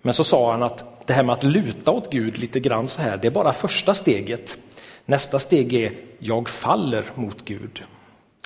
Men 0.02 0.14
så 0.14 0.24
sa 0.24 0.52
han 0.52 0.62
att 0.62 1.06
det 1.06 1.12
här 1.12 1.22
med 1.22 1.32
att 1.32 1.44
luta 1.44 1.90
åt 1.90 2.12
Gud 2.12 2.38
lite 2.38 2.60
grann 2.60 2.88
så 2.88 3.00
här, 3.00 3.16
det 3.16 3.26
är 3.28 3.30
bara 3.32 3.52
första 3.52 3.94
steget. 3.94 4.60
Nästa 5.04 5.38
steg 5.38 5.74
är 5.74 5.92
jag 6.18 6.48
faller 6.48 7.04
mot 7.14 7.44
Gud. 7.44 7.82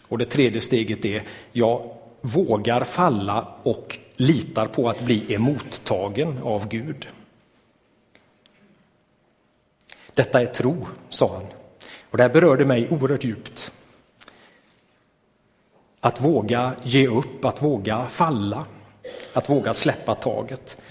Och 0.08 0.18
det 0.18 0.24
tredje 0.24 0.60
steget 0.60 1.04
är 1.04 1.22
jag 1.52 1.90
vågar 2.20 2.84
falla 2.84 3.48
och 3.62 3.98
litar 4.16 4.66
på 4.66 4.88
att 4.88 5.00
bli 5.00 5.34
emottagen 5.34 6.38
av 6.42 6.68
Gud. 6.68 7.08
Detta 10.18 10.42
är 10.42 10.46
tro, 10.46 10.86
sa 11.08 11.34
han. 11.34 11.46
Och 12.10 12.16
det 12.16 12.22
här 12.22 12.30
berörde 12.30 12.64
mig 12.64 12.88
oerhört 12.90 13.24
djupt. 13.24 13.72
Att 16.00 16.20
våga 16.20 16.76
ge 16.82 17.08
upp, 17.08 17.44
att 17.44 17.62
våga 17.62 18.06
falla, 18.06 18.66
att 19.32 19.50
våga 19.50 19.74
släppa 19.74 20.14
taget. 20.14 20.82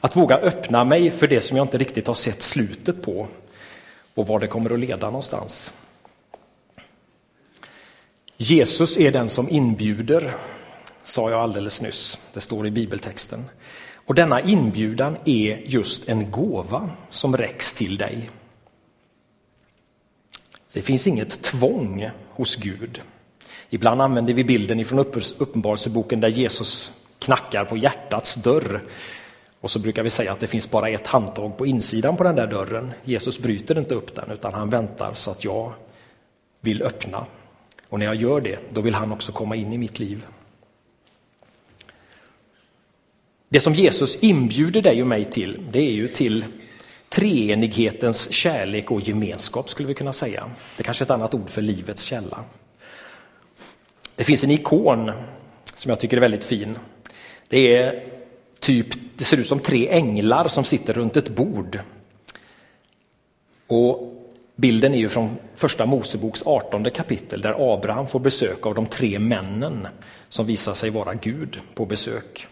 Att 0.00 0.16
våga 0.16 0.36
öppna 0.36 0.84
mig 0.84 1.10
för 1.10 1.26
det 1.26 1.40
som 1.40 1.56
jag 1.56 1.64
inte 1.64 1.78
riktigt 1.78 2.06
har 2.06 2.14
sett 2.14 2.42
slutet 2.42 3.02
på 3.02 3.26
och 4.14 4.26
var 4.26 4.40
det 4.40 4.46
kommer 4.46 4.72
att 4.72 4.80
leda 4.80 5.06
någonstans. 5.06 5.72
Jesus 8.36 8.98
är 8.98 9.12
den 9.12 9.28
som 9.28 9.48
inbjuder, 9.48 10.34
sa 11.04 11.30
jag 11.30 11.38
alldeles 11.38 11.80
nyss. 11.80 12.18
Det 12.32 12.40
står 12.40 12.66
i 12.66 12.70
bibeltexten. 12.70 13.44
Och 13.94 14.14
denna 14.14 14.40
inbjudan 14.40 15.16
är 15.24 15.62
just 15.64 16.08
en 16.08 16.30
gåva 16.30 16.90
som 17.10 17.36
räcks 17.36 17.74
till 17.74 17.98
dig. 17.98 18.30
Det 20.72 20.82
finns 20.82 21.06
inget 21.06 21.42
tvång 21.42 22.10
hos 22.30 22.56
Gud. 22.56 23.00
Ibland 23.70 24.02
använder 24.02 24.34
vi 24.34 24.44
bilden 24.44 24.84
från 24.84 24.98
Uppenbarelseboken 25.38 26.20
där 26.20 26.28
Jesus 26.28 26.92
knackar 27.18 27.64
på 27.64 27.76
hjärtats 27.76 28.34
dörr. 28.34 28.80
Och 29.60 29.70
så 29.70 29.78
brukar 29.78 30.02
vi 30.02 30.10
säga 30.10 30.32
att 30.32 30.40
det 30.40 30.46
finns 30.46 30.70
bara 30.70 30.88
ett 30.88 31.06
handtag 31.06 31.58
på 31.58 31.66
insidan 31.66 32.16
på 32.16 32.24
den 32.24 32.36
där 32.36 32.46
dörren. 32.46 32.92
Jesus 33.04 33.38
bryter 33.38 33.78
inte 33.78 33.94
upp 33.94 34.14
den 34.14 34.30
utan 34.30 34.54
han 34.54 34.70
väntar 34.70 35.14
så 35.14 35.30
att 35.30 35.44
jag 35.44 35.72
vill 36.60 36.82
öppna. 36.82 37.26
Och 37.88 37.98
när 37.98 38.06
jag 38.06 38.14
gör 38.14 38.40
det, 38.40 38.58
då 38.72 38.80
vill 38.80 38.94
han 38.94 39.12
också 39.12 39.32
komma 39.32 39.56
in 39.56 39.72
i 39.72 39.78
mitt 39.78 39.98
liv. 39.98 40.24
Det 43.48 43.60
som 43.60 43.74
Jesus 43.74 44.16
inbjuder 44.16 44.82
dig 44.82 45.02
och 45.02 45.08
mig 45.08 45.24
till, 45.24 45.62
det 45.70 45.78
är 45.78 45.92
ju 45.92 46.08
till 46.08 46.44
treenighetens 47.10 48.32
kärlek 48.32 48.90
och 48.90 49.00
gemenskap 49.00 49.70
skulle 49.70 49.88
vi 49.88 49.94
kunna 49.94 50.12
säga. 50.12 50.50
Det 50.76 50.82
är 50.82 50.84
kanske 50.84 51.02
är 51.02 51.06
ett 51.06 51.10
annat 51.10 51.34
ord 51.34 51.50
för 51.50 51.62
livets 51.62 52.02
källa. 52.02 52.44
Det 54.14 54.24
finns 54.24 54.44
en 54.44 54.50
ikon 54.50 55.12
som 55.74 55.88
jag 55.88 56.00
tycker 56.00 56.16
är 56.16 56.20
väldigt 56.20 56.44
fin. 56.44 56.78
Det 57.48 57.76
är 57.76 58.04
typ, 58.60 58.86
det 59.16 59.24
ser 59.24 59.36
ut 59.36 59.46
som 59.46 59.60
tre 59.60 59.88
änglar 59.88 60.48
som 60.48 60.64
sitter 60.64 60.92
runt 60.92 61.16
ett 61.16 61.28
bord. 61.28 61.80
Och 63.66 64.14
bilden 64.56 64.94
är 64.94 64.98
ju 64.98 65.08
från 65.08 65.36
första 65.54 65.86
Moseboks 65.86 66.42
18 66.46 66.90
kapitel 66.90 67.40
där 67.40 67.74
Abraham 67.74 68.06
får 68.06 68.20
besök 68.20 68.66
av 68.66 68.74
de 68.74 68.86
tre 68.86 69.18
männen 69.18 69.88
som 70.28 70.46
visar 70.46 70.74
sig 70.74 70.90
vara 70.90 71.14
Gud 71.14 71.60
på 71.74 71.86
besök. 71.86 72.46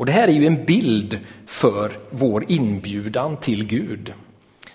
Och 0.00 0.06
det 0.06 0.12
här 0.12 0.28
är 0.28 0.32
ju 0.32 0.46
en 0.46 0.64
bild 0.64 1.18
för 1.46 1.96
vår 2.10 2.44
inbjudan 2.48 3.36
till 3.36 3.66
Gud. 3.66 4.12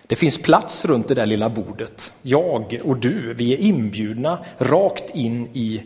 Det 0.08 0.16
finns 0.16 0.38
plats 0.38 0.86
runt 0.86 1.08
det 1.08 1.14
där 1.14 1.26
lilla 1.26 1.50
bordet. 1.50 2.12
Jag 2.22 2.80
och 2.84 2.98
du, 2.98 3.34
vi 3.34 3.54
är 3.54 3.58
inbjudna 3.58 4.46
rakt 4.58 5.16
in 5.16 5.48
i 5.54 5.84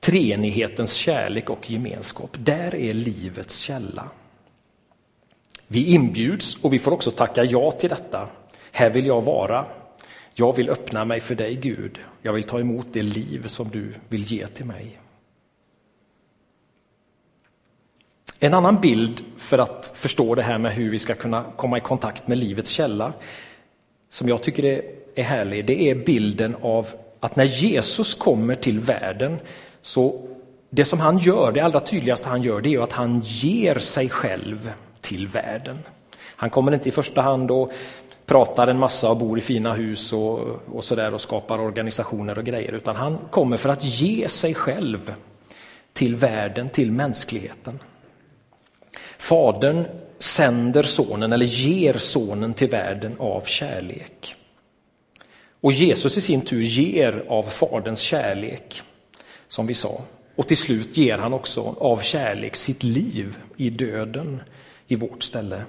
treenighetens 0.00 0.92
kärlek 0.94 1.50
och 1.50 1.70
gemenskap. 1.70 2.30
Där 2.38 2.74
är 2.74 2.92
livets 2.92 3.58
källa. 3.58 4.08
Vi 5.66 5.94
inbjuds 5.94 6.56
och 6.62 6.72
vi 6.72 6.78
får 6.78 6.92
också 6.92 7.10
tacka 7.10 7.44
ja 7.44 7.70
till 7.70 7.90
detta. 7.90 8.28
Här 8.72 8.90
vill 8.90 9.06
jag 9.06 9.24
vara. 9.24 9.66
Jag 10.34 10.56
vill 10.56 10.70
öppna 10.70 11.04
mig 11.04 11.20
för 11.20 11.34
dig 11.34 11.54
Gud. 11.54 11.98
Jag 12.22 12.32
vill 12.32 12.44
ta 12.44 12.60
emot 12.60 12.86
det 12.92 13.02
liv 13.02 13.46
som 13.46 13.68
du 13.70 13.92
vill 14.08 14.32
ge 14.32 14.46
till 14.46 14.66
mig. 14.66 14.98
En 18.40 18.54
annan 18.54 18.80
bild 18.80 19.24
för 19.36 19.58
att 19.58 19.92
förstå 19.94 20.34
det 20.34 20.42
här 20.42 20.58
med 20.58 20.72
hur 20.72 20.90
vi 20.90 20.98
ska 20.98 21.14
kunna 21.14 21.44
komma 21.56 21.78
i 21.78 21.80
kontakt 21.80 22.28
med 22.28 22.38
livets 22.38 22.70
källa, 22.70 23.12
som 24.08 24.28
jag 24.28 24.42
tycker 24.42 24.82
är 25.14 25.22
härlig, 25.22 25.66
det 25.66 25.90
är 25.90 25.94
bilden 25.94 26.56
av 26.62 26.86
att 27.20 27.36
när 27.36 27.44
Jesus 27.44 28.14
kommer 28.14 28.54
till 28.54 28.80
världen, 28.80 29.38
så 29.82 30.28
det 30.70 30.84
som 30.84 31.00
han 31.00 31.18
gör, 31.18 31.52
det 31.52 31.60
allra 31.60 31.80
tydligaste 31.80 32.28
han 32.28 32.42
gör, 32.42 32.60
det 32.60 32.74
är 32.74 32.80
att 32.80 32.92
han 32.92 33.20
ger 33.24 33.78
sig 33.78 34.08
själv 34.08 34.72
till 35.00 35.26
världen. 35.26 35.78
Han 36.20 36.50
kommer 36.50 36.74
inte 36.74 36.88
i 36.88 36.92
första 36.92 37.20
hand 37.20 37.50
och 37.50 37.70
pratar 38.26 38.68
en 38.68 38.78
massa 38.78 39.10
och 39.10 39.16
bor 39.16 39.38
i 39.38 39.40
fina 39.40 39.72
hus 39.72 40.12
och, 40.12 40.38
och 40.72 40.84
sådär 40.84 41.14
och 41.14 41.20
skapar 41.20 41.60
organisationer 41.60 42.38
och 42.38 42.44
grejer, 42.44 42.72
utan 42.72 42.96
han 42.96 43.18
kommer 43.30 43.56
för 43.56 43.68
att 43.68 43.84
ge 43.84 44.28
sig 44.28 44.54
själv 44.54 45.14
till 45.92 46.16
världen, 46.16 46.68
till 46.68 46.92
mänskligheten. 46.92 47.78
Fadern 49.18 49.84
sänder 50.18 50.82
sonen 50.82 51.32
eller 51.32 51.46
ger 51.46 51.94
sonen 51.94 52.54
till 52.54 52.68
världen 52.68 53.16
av 53.18 53.40
kärlek. 53.40 54.34
Och 55.60 55.72
Jesus 55.72 56.16
i 56.16 56.20
sin 56.20 56.40
tur 56.40 56.62
ger 56.62 57.24
av 57.28 57.42
Faderns 57.42 58.00
kärlek, 58.00 58.82
som 59.48 59.66
vi 59.66 59.74
sa. 59.74 60.02
Och 60.36 60.48
till 60.48 60.56
slut 60.56 60.96
ger 60.96 61.18
han 61.18 61.32
också 61.32 61.76
av 61.80 61.98
kärlek 61.98 62.56
sitt 62.56 62.82
liv 62.82 63.36
i 63.56 63.70
döden 63.70 64.42
i 64.86 64.96
vårt 64.96 65.22
ställe. 65.22 65.62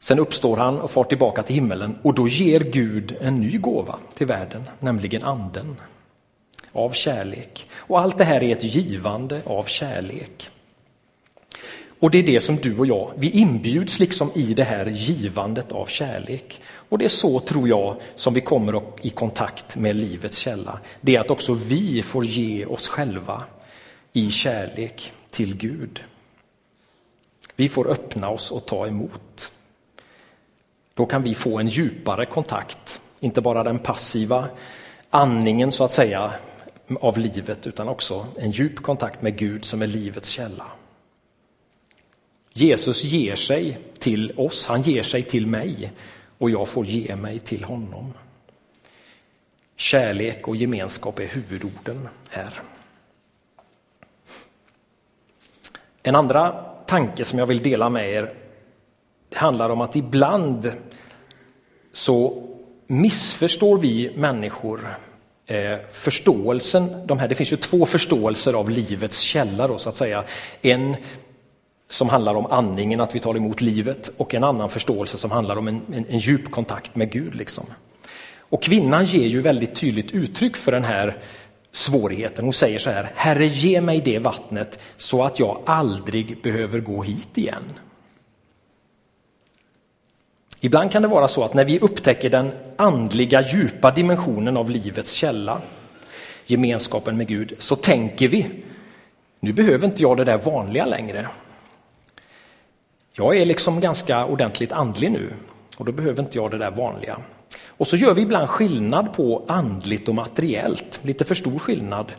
Sen 0.00 0.18
uppstår 0.18 0.56
han 0.56 0.80
och 0.80 0.90
far 0.90 1.04
tillbaka 1.04 1.42
till 1.42 1.54
himmelen 1.54 1.98
och 2.02 2.14
då 2.14 2.28
ger 2.28 2.60
Gud 2.60 3.16
en 3.20 3.34
ny 3.34 3.58
gåva 3.58 3.98
till 4.14 4.26
världen, 4.26 4.62
nämligen 4.78 5.24
anden. 5.24 5.76
Av 6.72 6.90
kärlek. 6.90 7.66
Och 7.74 8.00
allt 8.00 8.18
det 8.18 8.24
här 8.24 8.42
är 8.42 8.52
ett 8.52 8.74
givande 8.74 9.42
av 9.44 9.64
kärlek. 9.64 10.50
Och 12.02 12.10
det 12.10 12.18
är 12.18 12.22
det 12.22 12.40
som 12.40 12.56
du 12.56 12.78
och 12.78 12.86
jag, 12.86 13.12
vi 13.16 13.30
inbjuds 13.30 13.98
liksom 13.98 14.30
i 14.34 14.54
det 14.54 14.64
här 14.64 14.86
givandet 14.86 15.72
av 15.72 15.86
kärlek. 15.86 16.60
Och 16.72 16.98
det 16.98 17.04
är 17.04 17.08
så, 17.08 17.40
tror 17.40 17.68
jag, 17.68 17.96
som 18.14 18.34
vi 18.34 18.40
kommer 18.40 18.82
i 19.02 19.10
kontakt 19.10 19.76
med 19.76 19.96
livets 19.96 20.38
källa. 20.38 20.78
Det 21.00 21.16
är 21.16 21.20
att 21.20 21.30
också 21.30 21.54
vi 21.54 22.02
får 22.02 22.24
ge 22.24 22.66
oss 22.66 22.88
själva 22.88 23.42
i 24.12 24.30
kärlek 24.30 25.12
till 25.30 25.56
Gud. 25.56 26.00
Vi 27.56 27.68
får 27.68 27.88
öppna 27.90 28.28
oss 28.28 28.50
och 28.50 28.66
ta 28.66 28.86
emot. 28.86 29.52
Då 30.94 31.06
kan 31.06 31.22
vi 31.22 31.34
få 31.34 31.58
en 31.58 31.68
djupare 31.68 32.26
kontakt, 32.26 33.00
inte 33.20 33.40
bara 33.40 33.64
den 33.64 33.78
passiva 33.78 34.48
andningen 35.10 35.72
så 35.72 35.84
att 35.84 35.92
säga 35.92 36.32
av 37.00 37.18
livet 37.18 37.66
utan 37.66 37.88
också 37.88 38.26
en 38.38 38.50
djup 38.50 38.76
kontakt 38.82 39.22
med 39.22 39.36
Gud 39.36 39.64
som 39.64 39.82
är 39.82 39.86
livets 39.86 40.28
källa. 40.28 40.64
Jesus 42.52 43.04
ger 43.04 43.36
sig 43.36 43.78
till 43.98 44.32
oss, 44.36 44.66
han 44.66 44.82
ger 44.82 45.02
sig 45.02 45.22
till 45.22 45.46
mig 45.46 45.92
och 46.38 46.50
jag 46.50 46.68
får 46.68 46.86
ge 46.86 47.16
mig 47.16 47.38
till 47.38 47.64
honom. 47.64 48.12
Kärlek 49.76 50.48
och 50.48 50.56
gemenskap 50.56 51.18
är 51.18 51.26
huvudorden 51.26 52.08
här. 52.30 52.60
En 56.02 56.14
andra 56.14 56.64
tanke 56.86 57.24
som 57.24 57.38
jag 57.38 57.46
vill 57.46 57.62
dela 57.62 57.90
med 57.90 58.10
er 58.10 58.32
det 59.28 59.38
handlar 59.38 59.70
om 59.70 59.80
att 59.80 59.96
ibland 59.96 60.72
så 61.92 62.48
missförstår 62.86 63.78
vi 63.78 64.12
människor 64.16 64.96
eh, 65.46 65.78
förståelsen. 65.90 67.06
De 67.06 67.18
här, 67.18 67.28
det 67.28 67.34
finns 67.34 67.52
ju 67.52 67.56
två 67.56 67.86
förståelser 67.86 68.52
av 68.52 68.70
livets 68.70 69.20
källa 69.20 69.68
då, 69.68 69.78
så 69.78 69.88
att 69.88 69.96
säga. 69.96 70.24
En 70.62 70.96
som 71.92 72.08
handlar 72.08 72.34
om 72.34 72.46
andningen, 72.46 73.00
att 73.00 73.14
vi 73.14 73.20
tar 73.20 73.36
emot 73.36 73.60
livet 73.60 74.10
och 74.16 74.34
en 74.34 74.44
annan 74.44 74.70
förståelse 74.70 75.16
som 75.16 75.30
handlar 75.30 75.56
om 75.56 75.68
en, 75.68 75.80
en, 75.92 76.06
en 76.08 76.18
djup 76.18 76.50
kontakt 76.50 76.96
med 76.96 77.10
Gud. 77.10 77.34
Liksom. 77.34 77.64
Och 78.38 78.62
kvinnan 78.62 79.04
ger 79.04 79.26
ju 79.26 79.40
väldigt 79.40 79.74
tydligt 79.74 80.12
uttryck 80.12 80.56
för 80.56 80.72
den 80.72 80.84
här 80.84 81.16
svårigheten. 81.72 82.44
Hon 82.44 82.52
säger 82.52 82.78
så 82.78 82.90
här, 82.90 83.10
Herre 83.14 83.46
ge 83.46 83.80
mig 83.80 84.00
det 84.00 84.18
vattnet 84.18 84.82
så 84.96 85.24
att 85.24 85.38
jag 85.38 85.62
aldrig 85.66 86.42
behöver 86.42 86.80
gå 86.80 87.02
hit 87.02 87.38
igen. 87.38 87.62
Ibland 90.60 90.92
kan 90.92 91.02
det 91.02 91.08
vara 91.08 91.28
så 91.28 91.44
att 91.44 91.54
när 91.54 91.64
vi 91.64 91.78
upptäcker 91.78 92.30
den 92.30 92.52
andliga 92.76 93.42
djupa 93.42 93.90
dimensionen 93.90 94.56
av 94.56 94.70
livets 94.70 95.12
källa, 95.12 95.60
gemenskapen 96.46 97.16
med 97.16 97.28
Gud, 97.28 97.54
så 97.58 97.76
tänker 97.76 98.28
vi, 98.28 98.46
nu 99.40 99.52
behöver 99.52 99.86
inte 99.86 100.02
jag 100.02 100.16
det 100.16 100.24
där 100.24 100.38
vanliga 100.38 100.86
längre. 100.86 101.28
Jag 103.14 103.36
är 103.36 103.46
liksom 103.46 103.80
ganska 103.80 104.26
ordentligt 104.26 104.72
andlig 104.72 105.10
nu 105.10 105.32
och 105.76 105.84
då 105.84 105.92
behöver 105.92 106.22
inte 106.22 106.38
jag 106.38 106.50
det 106.50 106.58
där 106.58 106.70
vanliga. 106.70 107.16
Och 107.66 107.86
så 107.86 107.96
gör 107.96 108.14
vi 108.14 108.22
ibland 108.22 108.48
skillnad 108.48 109.12
på 109.12 109.44
andligt 109.48 110.08
och 110.08 110.14
materiellt, 110.14 111.00
lite 111.02 111.24
för 111.24 111.34
stor 111.34 111.58
skillnad. 111.58 112.12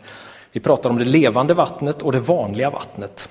Vi 0.52 0.60
pratar 0.60 0.90
om 0.90 0.98
det 0.98 1.04
levande 1.04 1.54
vattnet 1.54 2.02
och 2.02 2.12
det 2.12 2.18
vanliga 2.18 2.70
vattnet. 2.70 3.28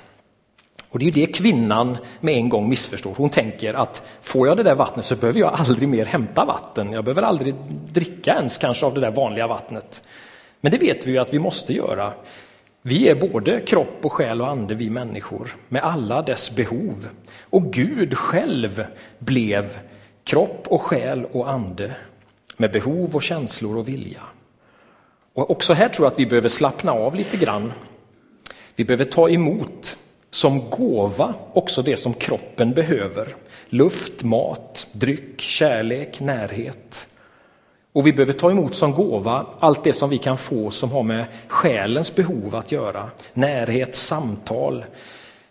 Och 0.90 1.00
det 1.00 1.08
är 1.08 1.12
det 1.12 1.26
kvinnan 1.26 1.98
med 2.20 2.36
en 2.36 2.50
gång 2.50 2.70
missförstår. 2.70 3.14
Hon 3.18 3.30
tänker 3.30 3.74
att 3.74 4.04
får 4.22 4.48
jag 4.48 4.58
det 4.58 4.64
där 4.64 4.76
vattnet 4.76 5.06
så 5.06 5.16
behöver 5.16 5.40
jag 5.40 5.54
aldrig 5.54 5.90
mer 5.90 6.06
hämta 6.06 6.46
vatten. 6.46 6.92
Jag 6.92 7.04
behöver 7.04 7.22
aldrig 7.22 7.56
dricka 7.92 8.36
ens 8.36 8.58
kanske 8.58 8.86
av 8.86 8.94
det 8.94 9.00
där 9.00 9.12
vanliga 9.12 9.48
vattnet. 9.48 10.04
Men 10.62 10.72
det 10.72 10.78
vet 10.78 11.08
vi 11.08 11.12
ju 11.12 11.18
att 11.18 11.34
vi 11.34 11.40
måste 11.40 11.74
göra. 11.74 12.14
Vi 12.86 13.10
är 13.10 13.16
både 13.16 13.60
kropp 13.60 14.00
och 14.02 14.14
själ 14.14 14.42
och 14.42 14.48
ande, 14.48 14.76
vi 14.76 14.90
människor, 14.90 15.56
med 15.70 15.84
alla 15.84 16.22
dess 16.22 16.56
behov. 16.56 17.10
Och 17.42 17.74
Gud 17.74 18.18
själv 18.18 18.86
blev 19.20 19.78
kropp 20.24 20.68
och 20.68 20.82
själ 20.82 21.26
och 21.26 21.50
ande 21.50 21.96
med 22.58 22.72
behov 22.72 23.16
och 23.16 23.24
känslor 23.24 23.78
och 23.78 23.88
vilja. 23.88 24.26
Och 25.34 25.52
också 25.52 25.74
här 25.74 25.90
tror 25.90 26.06
jag 26.06 26.12
att 26.12 26.20
vi 26.20 26.26
behöver 26.26 26.50
slappna 26.50 26.92
av 26.92 27.16
lite 27.16 27.38
grann. 27.38 27.74
Vi 28.76 28.86
behöver 28.86 29.06
ta 29.06 29.30
emot 29.30 29.98
som 30.30 30.70
gåva 30.70 31.34
också 31.54 31.82
det 31.82 31.98
som 31.98 32.14
kroppen 32.14 32.72
behöver. 32.72 33.34
Luft, 33.70 34.24
mat, 34.24 34.88
dryck, 34.92 35.42
kärlek, 35.42 36.20
närhet. 36.20 37.08
Och 37.94 38.08
vi 38.08 38.14
behöver 38.14 38.34
ta 38.34 38.52
emot 38.52 38.76
som 38.76 38.92
gåva 38.92 39.46
allt 39.60 39.84
det 39.84 39.94
som 39.94 40.10
vi 40.10 40.18
kan 40.18 40.38
få 40.38 40.72
som 40.72 40.92
har 40.92 41.04
med 41.04 41.26
själens 41.48 42.16
behov 42.16 42.56
att 42.56 42.72
göra. 42.72 43.10
Närhet, 43.34 43.96
samtal, 43.96 44.86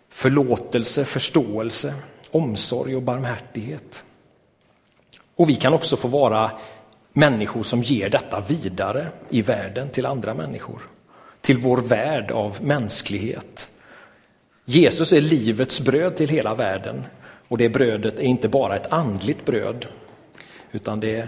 förlåtelse, 0.09 1.05
förståelse, 1.05 1.93
omsorg 2.31 2.95
och 2.95 3.01
barmhärtighet. 3.01 4.03
Och 5.35 5.49
vi 5.49 5.55
kan 5.55 5.73
också 5.73 5.97
få 5.97 6.07
vara 6.07 6.51
människor 7.13 7.63
som 7.63 7.81
ger 7.81 8.09
detta 8.09 8.41
vidare 8.47 9.07
i 9.29 9.41
världen 9.41 9.89
till 9.89 10.05
andra 10.05 10.33
människor. 10.33 10.81
Till 11.41 11.57
vår 11.57 11.77
värld 11.77 12.31
av 12.31 12.57
mänsklighet. 12.61 13.71
Jesus 14.65 15.13
är 15.13 15.21
livets 15.21 15.79
bröd 15.79 16.15
till 16.15 16.29
hela 16.29 16.55
världen 16.55 17.03
och 17.47 17.57
det 17.57 17.69
brödet 17.69 18.19
är 18.19 18.23
inte 18.23 18.49
bara 18.49 18.75
ett 18.75 18.91
andligt 18.91 19.45
bröd 19.45 19.85
utan 20.71 20.99
det 20.99 21.27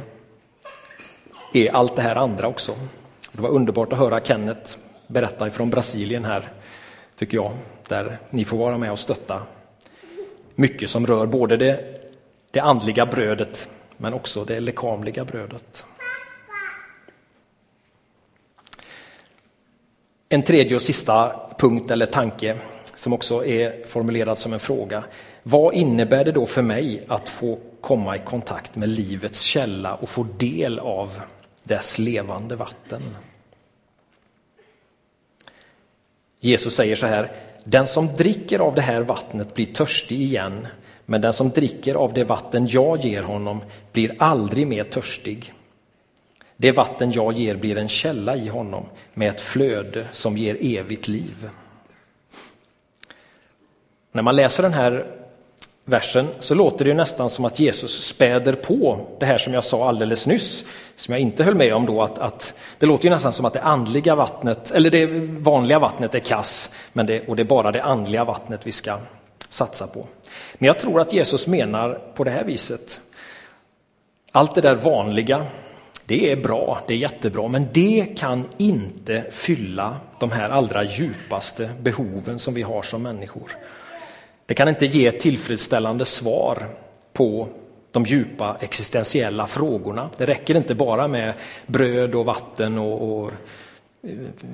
är 1.55 1.75
allt 1.75 1.95
det 1.95 2.01
här 2.01 2.15
andra 2.15 2.47
också. 2.47 2.75
Det 3.31 3.41
var 3.41 3.49
underbart 3.49 3.93
att 3.93 3.99
höra 3.99 4.21
Kenneth 4.21 4.77
berätta 5.07 5.47
ifrån 5.47 5.69
Brasilien 5.69 6.25
här, 6.25 6.49
tycker 7.15 7.37
jag, 7.37 7.51
där 7.87 8.17
ni 8.29 8.45
får 8.45 8.57
vara 8.57 8.77
med 8.77 8.91
och 8.91 8.99
stötta 8.99 9.41
mycket 10.55 10.89
som 10.89 11.07
rör 11.07 11.25
både 11.25 11.57
det, 11.57 12.01
det 12.51 12.59
andliga 12.59 13.05
brödet 13.05 13.67
men 13.97 14.13
också 14.13 14.45
det 14.45 14.59
lekamliga 14.59 15.25
brödet. 15.25 15.85
En 20.29 20.43
tredje 20.43 20.75
och 20.75 20.81
sista 20.81 21.35
punkt 21.57 21.91
eller 21.91 22.05
tanke 22.05 22.55
som 22.95 23.13
också 23.13 23.45
är 23.45 23.85
formulerad 23.87 24.37
som 24.37 24.53
en 24.53 24.59
fråga. 24.59 25.03
Vad 25.43 25.73
innebär 25.73 26.23
det 26.23 26.31
då 26.31 26.45
för 26.45 26.61
mig 26.61 27.03
att 27.07 27.29
få 27.29 27.59
komma 27.81 28.15
i 28.15 28.19
kontakt 28.19 28.75
med 28.75 28.89
livets 28.89 29.41
källa 29.41 29.95
och 29.95 30.09
få 30.09 30.23
del 30.37 30.79
av 30.79 31.19
dess 31.65 31.97
levande 31.97 32.55
vatten? 32.55 33.01
Jesus 36.39 36.75
säger 36.75 36.95
så 36.95 37.05
här, 37.05 37.31
den 37.63 37.87
som 37.87 38.07
dricker 38.07 38.59
av 38.59 38.75
det 38.75 38.81
här 38.81 39.01
vattnet 39.01 39.53
blir 39.53 39.65
törstig 39.65 40.21
igen, 40.21 40.67
men 41.05 41.21
den 41.21 41.33
som 41.33 41.49
dricker 41.49 41.95
av 41.95 42.13
det 42.13 42.23
vatten 42.23 42.67
jag 42.67 43.05
ger 43.05 43.23
honom 43.23 43.63
blir 43.91 44.15
aldrig 44.19 44.67
mer 44.67 44.83
törstig. 44.83 45.53
Det 46.57 46.71
vatten 46.71 47.11
jag 47.11 47.33
ger 47.33 47.55
blir 47.55 47.77
en 47.77 47.89
källa 47.89 48.35
i 48.35 48.47
honom 48.47 48.85
med 49.13 49.29
ett 49.29 49.41
flöde 49.41 50.07
som 50.11 50.37
ger 50.37 50.57
evigt 50.61 51.07
liv. 51.07 51.49
När 54.11 54.21
man 54.21 54.35
läser 54.35 54.63
den 54.63 54.73
här 54.73 55.24
versen 55.85 56.27
så 56.39 56.55
låter 56.55 56.85
det 56.85 56.93
nästan 56.93 57.29
som 57.29 57.45
att 57.45 57.59
Jesus 57.59 58.07
späder 58.07 58.53
på 58.53 59.07
det 59.19 59.25
här 59.25 59.37
som 59.37 59.53
jag 59.53 59.63
sa 59.63 59.87
alldeles 59.87 60.27
nyss, 60.27 60.65
som 60.95 61.11
jag 61.11 61.21
inte 61.21 61.43
höll 61.43 61.55
med 61.55 61.73
om 61.73 61.85
då, 61.85 62.01
att, 62.01 62.17
att 62.17 62.53
det 62.79 62.85
låter 62.85 63.03
ju 63.03 63.09
nästan 63.09 63.33
som 63.33 63.45
att 63.45 63.53
det 63.53 63.61
andliga 63.61 64.15
vattnet, 64.15 64.71
eller 64.71 64.89
det 64.89 65.05
vanliga 65.39 65.79
vattnet 65.79 66.15
är 66.15 66.19
kass, 66.19 66.69
men 66.93 67.05
det, 67.05 67.27
och 67.27 67.35
det 67.35 67.41
är 67.41 67.45
bara 67.45 67.71
det 67.71 67.81
andliga 67.81 68.23
vattnet 68.23 68.67
vi 68.67 68.71
ska 68.71 68.97
satsa 69.49 69.87
på. 69.87 70.05
Men 70.53 70.67
jag 70.67 70.79
tror 70.79 71.01
att 71.01 71.13
Jesus 71.13 71.47
menar 71.47 72.01
på 72.15 72.23
det 72.23 72.31
här 72.31 72.43
viset. 72.43 72.99
Allt 74.31 74.55
det 74.55 74.61
där 74.61 74.75
vanliga, 74.75 75.45
det 76.05 76.31
är 76.31 76.35
bra, 76.35 76.79
det 76.87 76.93
är 76.93 76.97
jättebra, 76.97 77.47
men 77.47 77.67
det 77.73 78.07
kan 78.17 78.45
inte 78.57 79.25
fylla 79.31 79.97
de 80.19 80.31
här 80.31 80.49
allra 80.49 80.83
djupaste 80.83 81.69
behoven 81.81 82.39
som 82.39 82.53
vi 82.53 82.61
har 82.61 82.81
som 82.81 83.01
människor. 83.01 83.51
Det 84.45 84.53
kan 84.53 84.67
inte 84.67 84.85
ge 84.85 85.11
tillfredsställande 85.11 86.05
svar 86.05 86.67
på 87.13 87.47
de 87.91 88.03
djupa 88.03 88.57
existentiella 88.59 89.47
frågorna. 89.47 90.09
Det 90.17 90.25
räcker 90.25 90.57
inte 90.57 90.75
bara 90.75 91.07
med 91.07 91.33
bröd 91.65 92.15
och 92.15 92.25
vatten 92.25 92.77
och, 92.77 93.23
och 93.23 93.31
eh, 94.03 94.11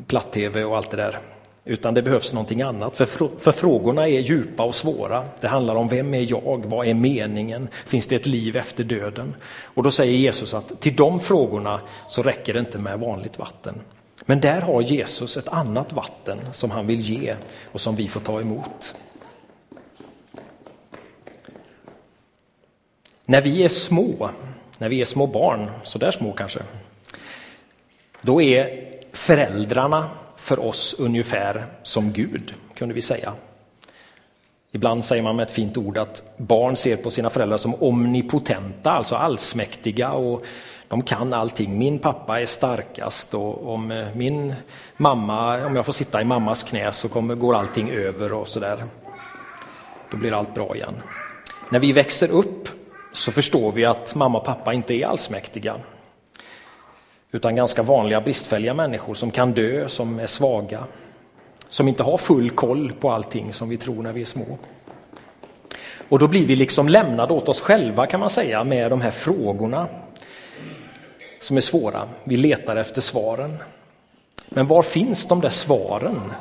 platt-tv 0.07 0.63
och 0.63 0.77
allt 0.77 0.91
det 0.91 0.97
där. 0.97 1.17
Utan 1.65 1.93
det 1.93 2.01
behövs 2.01 2.33
någonting 2.33 2.61
annat, 2.61 2.97
för, 2.97 3.05
för 3.39 3.51
frågorna 3.51 4.07
är 4.07 4.19
djupa 4.19 4.63
och 4.63 4.75
svåra. 4.75 5.23
Det 5.41 5.47
handlar 5.47 5.75
om 5.75 5.87
vem 5.87 6.13
är 6.13 6.31
jag, 6.31 6.63
vad 6.65 6.87
är 6.87 6.93
meningen, 6.93 7.67
finns 7.85 8.07
det 8.07 8.15
ett 8.15 8.25
liv 8.25 8.57
efter 8.57 8.83
döden? 8.83 9.35
Och 9.63 9.83
då 9.83 9.91
säger 9.91 10.13
Jesus 10.13 10.53
att 10.53 10.81
till 10.81 10.95
de 10.95 11.19
frågorna 11.19 11.79
så 12.07 12.23
räcker 12.23 12.53
det 12.53 12.59
inte 12.59 12.77
med 12.77 12.99
vanligt 12.99 13.39
vatten. 13.39 13.81
Men 14.25 14.39
där 14.39 14.61
har 14.61 14.81
Jesus 14.81 15.37
ett 15.37 15.47
annat 15.47 15.93
vatten 15.93 16.39
som 16.51 16.71
han 16.71 16.87
vill 16.87 16.99
ge 16.99 17.35
och 17.71 17.81
som 17.81 17.95
vi 17.95 18.07
får 18.07 18.19
ta 18.21 18.41
emot. 18.41 18.95
När 23.31 23.41
vi 23.41 23.63
är 23.63 23.69
små, 23.69 24.29
när 24.77 24.89
vi 24.89 25.01
är 25.01 25.05
små 25.05 25.27
barn, 25.27 25.71
så 25.83 25.97
där 25.97 26.11
små 26.11 26.33
kanske, 26.33 26.59
då 28.21 28.41
är 28.41 28.85
föräldrarna 29.11 30.09
för 30.37 30.59
oss 30.59 30.95
ungefär 30.99 31.65
som 31.83 32.11
Gud, 32.13 32.53
kunde 32.73 32.95
vi 32.95 33.01
säga. 33.01 33.33
Ibland 34.71 35.05
säger 35.05 35.23
man 35.23 35.35
med 35.35 35.43
ett 35.43 35.51
fint 35.51 35.77
ord 35.77 35.97
att 35.97 36.37
barn 36.37 36.75
ser 36.75 36.95
på 36.97 37.11
sina 37.11 37.29
föräldrar 37.29 37.57
som 37.57 37.75
omnipotenta, 37.75 38.91
alltså 38.91 39.15
allsmäktiga 39.15 40.11
och 40.11 40.41
de 40.87 41.01
kan 41.01 41.33
allting. 41.33 41.77
Min 41.77 41.99
pappa 41.99 42.41
är 42.41 42.45
starkast 42.45 43.33
och 43.33 43.73
om 43.73 43.91
eh, 43.91 44.07
min 44.15 44.53
mamma, 44.97 45.65
om 45.65 45.75
jag 45.75 45.85
får 45.85 45.93
sitta 45.93 46.21
i 46.21 46.25
mammas 46.25 46.63
knä 46.63 46.91
så 46.91 47.09
kommer, 47.09 47.35
går 47.35 47.55
allting 47.55 47.89
över 47.91 48.33
och 48.33 48.47
sådär. 48.47 48.83
Då 50.11 50.17
blir 50.17 50.33
allt 50.33 50.53
bra 50.53 50.75
igen. 50.75 50.95
När 51.69 51.79
vi 51.79 51.91
växer 51.91 52.31
upp 52.31 52.80
så 53.11 53.31
förstår 53.31 53.71
vi 53.71 53.85
att 53.85 54.15
mamma 54.15 54.37
och 54.37 54.45
pappa 54.45 54.73
inte 54.73 54.93
är 54.93 55.05
allsmäktiga. 55.05 55.75
utan 57.33 57.55
ganska 57.55 57.83
vanliga 57.83 58.21
bristfälliga 58.21 58.73
människor 58.73 59.13
som 59.13 59.31
kan 59.31 59.51
dö, 59.51 59.89
som 59.89 60.19
är 60.19 60.27
svaga, 60.27 60.83
som 61.69 61.87
inte 61.87 62.03
har 62.03 62.17
full 62.17 62.49
koll 62.49 62.93
på 62.99 63.11
allting 63.11 63.53
som 63.53 63.69
vi 63.69 63.77
tror 63.77 64.03
när 64.03 64.13
vi 64.13 64.21
är 64.21 64.25
små. 64.25 64.45
Och 66.09 66.19
då 66.19 66.27
blir 66.27 66.45
vi 66.45 66.55
liksom 66.55 66.89
lämnade 66.89 67.33
åt 67.33 67.49
oss 67.49 67.61
själva 67.61 68.07
kan 68.07 68.19
man 68.19 68.29
säga 68.29 68.63
med 68.63 68.91
de 68.91 69.01
här 69.01 69.11
frågorna 69.11 69.87
som 71.39 71.57
är 71.57 71.61
svåra. 71.61 72.07
Vi 72.23 72.37
letar 72.37 72.75
efter 72.75 73.01
svaren. 73.01 73.57
Men 74.49 74.67
var 74.67 74.81
finns 74.81 75.25
de 75.25 75.41
där 75.41 75.49
svaren? 75.49 76.31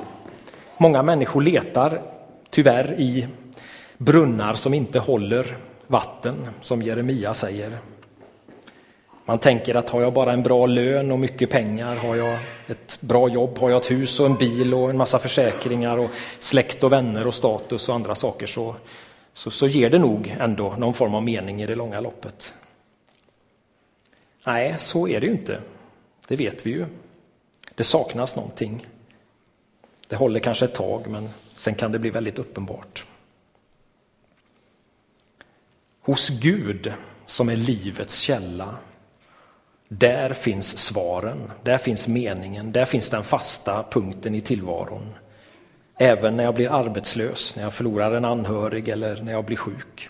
Många 0.76 1.02
människor 1.02 1.42
letar 1.42 2.02
tyvärr 2.50 2.94
i 2.98 3.26
brunnar 3.96 4.54
som 4.54 4.74
inte 4.74 4.98
håller 4.98 5.56
vatten, 5.90 6.46
som 6.60 6.82
Jeremia 6.82 7.34
säger. 7.34 7.78
Man 9.24 9.38
tänker 9.38 9.74
att 9.74 9.88
har 9.88 10.00
jag 10.00 10.12
bara 10.12 10.32
en 10.32 10.42
bra 10.42 10.66
lön 10.66 11.12
och 11.12 11.18
mycket 11.18 11.50
pengar, 11.50 11.96
har 11.96 12.16
jag 12.16 12.38
ett 12.66 12.98
bra 13.00 13.28
jobb, 13.28 13.58
har 13.58 13.70
jag 13.70 13.80
ett 13.80 13.90
hus 13.90 14.20
och 14.20 14.26
en 14.26 14.36
bil 14.36 14.74
och 14.74 14.90
en 14.90 14.96
massa 14.96 15.18
försäkringar 15.18 15.98
och 15.98 16.10
släkt 16.38 16.84
och 16.84 16.92
vänner 16.92 17.26
och 17.26 17.34
status 17.34 17.88
och 17.88 17.94
andra 17.94 18.14
saker 18.14 18.46
så, 18.46 18.76
så, 19.32 19.50
så 19.50 19.66
ger 19.66 19.90
det 19.90 19.98
nog 19.98 20.36
ändå 20.38 20.74
någon 20.78 20.94
form 20.94 21.14
av 21.14 21.22
mening 21.22 21.62
i 21.62 21.66
det 21.66 21.74
långa 21.74 22.00
loppet. 22.00 22.54
Nej, 24.46 24.74
så 24.78 25.08
är 25.08 25.20
det 25.20 25.26
ju 25.26 25.32
inte. 25.32 25.60
Det 26.28 26.36
vet 26.36 26.66
vi 26.66 26.70
ju. 26.70 26.86
Det 27.74 27.84
saknas 27.84 28.36
någonting. 28.36 28.86
Det 30.08 30.16
håller 30.16 30.40
kanske 30.40 30.64
ett 30.64 30.74
tag, 30.74 31.04
men 31.08 31.28
sen 31.54 31.74
kan 31.74 31.92
det 31.92 31.98
bli 31.98 32.10
väldigt 32.10 32.38
uppenbart. 32.38 33.04
Hos 36.10 36.28
Gud, 36.28 36.92
som 37.26 37.48
är 37.48 37.56
livets 37.56 38.20
källa, 38.20 38.78
där 39.88 40.32
finns 40.32 40.78
svaren, 40.78 41.50
där 41.62 41.78
finns 41.78 42.08
meningen, 42.08 42.72
där 42.72 42.84
finns 42.84 43.10
den 43.10 43.24
fasta 43.24 43.84
punkten 43.90 44.34
i 44.34 44.40
tillvaron. 44.40 45.14
Även 45.98 46.36
när 46.36 46.44
jag 46.44 46.54
blir 46.54 46.72
arbetslös, 46.72 47.56
när 47.56 47.62
jag 47.62 47.74
förlorar 47.74 48.12
en 48.12 48.24
anhörig 48.24 48.88
eller 48.88 49.22
när 49.22 49.32
jag 49.32 49.44
blir 49.44 49.56
sjuk. 49.56 50.08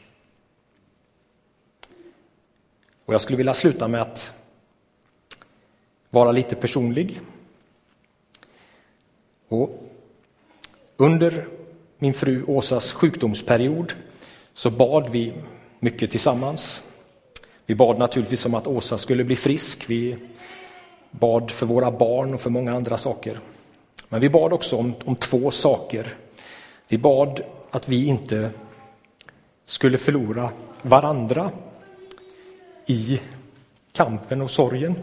Och 3.04 3.14
jag 3.14 3.20
skulle 3.20 3.36
vilja 3.36 3.54
sluta 3.54 3.88
med 3.88 4.02
att 4.02 4.32
vara 6.10 6.32
lite 6.32 6.56
personlig. 6.56 7.20
Och 9.48 9.82
under 10.96 11.44
min 11.98 12.14
fru 12.14 12.44
Åsas 12.44 12.92
sjukdomsperiod 12.92 13.92
så 14.54 14.70
bad 14.70 15.08
vi 15.08 15.32
mycket 15.80 16.10
tillsammans. 16.10 16.82
Vi 17.66 17.74
bad 17.74 17.98
naturligtvis 17.98 18.46
om 18.46 18.54
att 18.54 18.66
Åsa 18.66 18.98
skulle 18.98 19.24
bli 19.24 19.36
frisk. 19.36 19.84
Vi 19.90 20.16
bad 21.10 21.50
för 21.50 21.66
våra 21.66 21.90
barn 21.90 22.34
och 22.34 22.40
för 22.40 22.50
många 22.50 22.74
andra 22.74 22.98
saker. 22.98 23.38
Men 24.08 24.20
vi 24.20 24.30
bad 24.30 24.52
också 24.52 24.76
om, 24.76 24.94
om 25.04 25.16
två 25.16 25.50
saker. 25.50 26.14
Vi 26.88 26.98
bad 26.98 27.40
att 27.70 27.88
vi 27.88 28.06
inte 28.06 28.50
skulle 29.64 29.98
förlora 29.98 30.50
varandra 30.82 31.50
i 32.86 33.20
kampen 33.92 34.42
och 34.42 34.50
sorgen. 34.50 34.94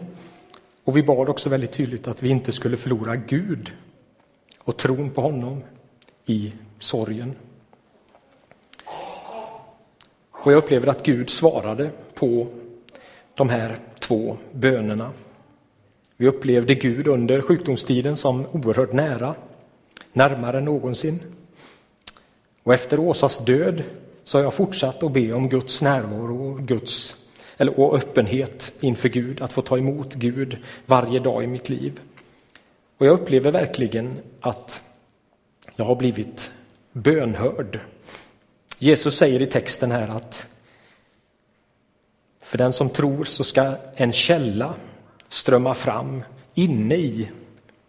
Och 0.84 0.96
vi 0.96 1.02
bad 1.02 1.28
också 1.28 1.48
väldigt 1.48 1.72
tydligt 1.72 2.08
att 2.08 2.22
vi 2.22 2.28
inte 2.28 2.52
skulle 2.52 2.76
förlora 2.76 3.16
Gud 3.16 3.74
och 4.58 4.76
tron 4.76 5.10
på 5.10 5.20
honom 5.20 5.62
i 6.26 6.52
sorgen. 6.78 7.34
Och 10.40 10.52
jag 10.52 10.58
upplever 10.58 10.86
att 10.86 11.02
Gud 11.02 11.30
svarade 11.30 11.90
på 12.14 12.46
de 13.34 13.48
här 13.48 13.76
två 13.98 14.36
bönerna. 14.52 15.10
Vi 16.16 16.26
upplevde 16.26 16.74
Gud 16.74 17.06
under 17.06 17.42
sjukdomstiden 17.42 18.16
som 18.16 18.46
oerhört 18.52 18.92
nära, 18.92 19.34
närmare 20.12 20.58
än 20.58 20.64
någonsin. 20.64 21.20
Och 22.62 22.74
efter 22.74 23.00
Åsas 23.00 23.38
död 23.38 23.82
så 24.24 24.38
har 24.38 24.42
jag 24.42 24.54
fortsatt 24.54 25.02
att 25.02 25.12
be 25.12 25.32
om 25.32 25.48
Guds 25.48 25.82
närvaro 25.82 26.52
och, 26.52 26.60
Guds, 26.60 27.20
eller, 27.56 27.80
och 27.80 27.94
öppenhet 27.94 28.72
inför 28.80 29.08
Gud, 29.08 29.42
att 29.42 29.52
få 29.52 29.62
ta 29.62 29.78
emot 29.78 30.14
Gud 30.14 30.56
varje 30.86 31.20
dag 31.20 31.44
i 31.44 31.46
mitt 31.46 31.68
liv. 31.68 32.00
Och 32.98 33.06
jag 33.06 33.20
upplever 33.20 33.50
verkligen 33.50 34.18
att 34.40 34.82
jag 35.76 35.84
har 35.84 35.96
blivit 35.96 36.52
bönhörd. 36.92 37.80
Jesus 38.78 39.16
säger 39.16 39.42
i 39.42 39.46
texten 39.46 39.90
här 39.90 40.08
att 40.08 40.46
för 42.42 42.58
den 42.58 42.72
som 42.72 42.90
tror 42.90 43.24
så 43.24 43.44
ska 43.44 43.74
en 43.94 44.12
källa 44.12 44.74
strömma 45.28 45.74
fram 45.74 46.22
inne 46.54 46.94
i 46.94 47.28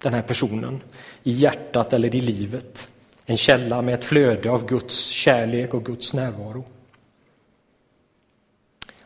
den 0.02 0.14
här 0.14 0.22
personen, 0.22 0.82
i 1.24 1.32
hjärtat 1.32 1.94
eller 1.94 2.16
i 2.16 2.20
livet. 2.20 2.92
En 3.26 3.38
källa 3.38 3.82
med 3.82 3.94
ett 3.94 4.06
flöde 4.06 4.52
av 4.52 4.66
Guds 4.66 5.06
kärlek 5.06 5.74
och 5.74 5.86
Guds 5.86 6.14
närvaro. 6.14 6.64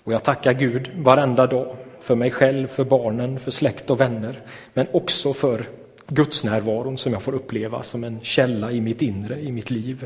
Och 0.03 0.13
jag 0.13 0.23
tackar 0.23 0.53
Gud 0.53 0.89
varenda 0.95 1.47
dag 1.47 1.77
för 1.99 2.15
mig 2.15 2.31
själv, 2.31 2.67
för 2.67 2.83
barnen, 2.83 3.39
för 3.39 3.51
släkt 3.51 3.89
och 3.89 4.01
vänner, 4.01 4.41
men 4.73 4.87
också 4.91 5.33
för 5.33 5.67
Guds 6.07 6.43
närvaron 6.43 6.97
som 6.97 7.13
jag 7.13 7.21
får 7.21 7.33
uppleva 7.35 7.83
som 7.83 8.03
en 8.03 8.19
källa 8.21 8.71
i 8.71 8.79
mitt 8.79 9.01
inre, 9.01 9.39
i 9.39 9.51
mitt 9.51 9.69
liv. 9.69 10.05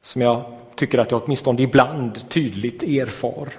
Som 0.00 0.22
jag 0.22 0.58
tycker 0.74 0.98
att 0.98 1.10
jag 1.10 1.22
åtminstone 1.24 1.62
ibland 1.62 2.28
tydligt 2.28 2.82
erfar. 2.82 3.52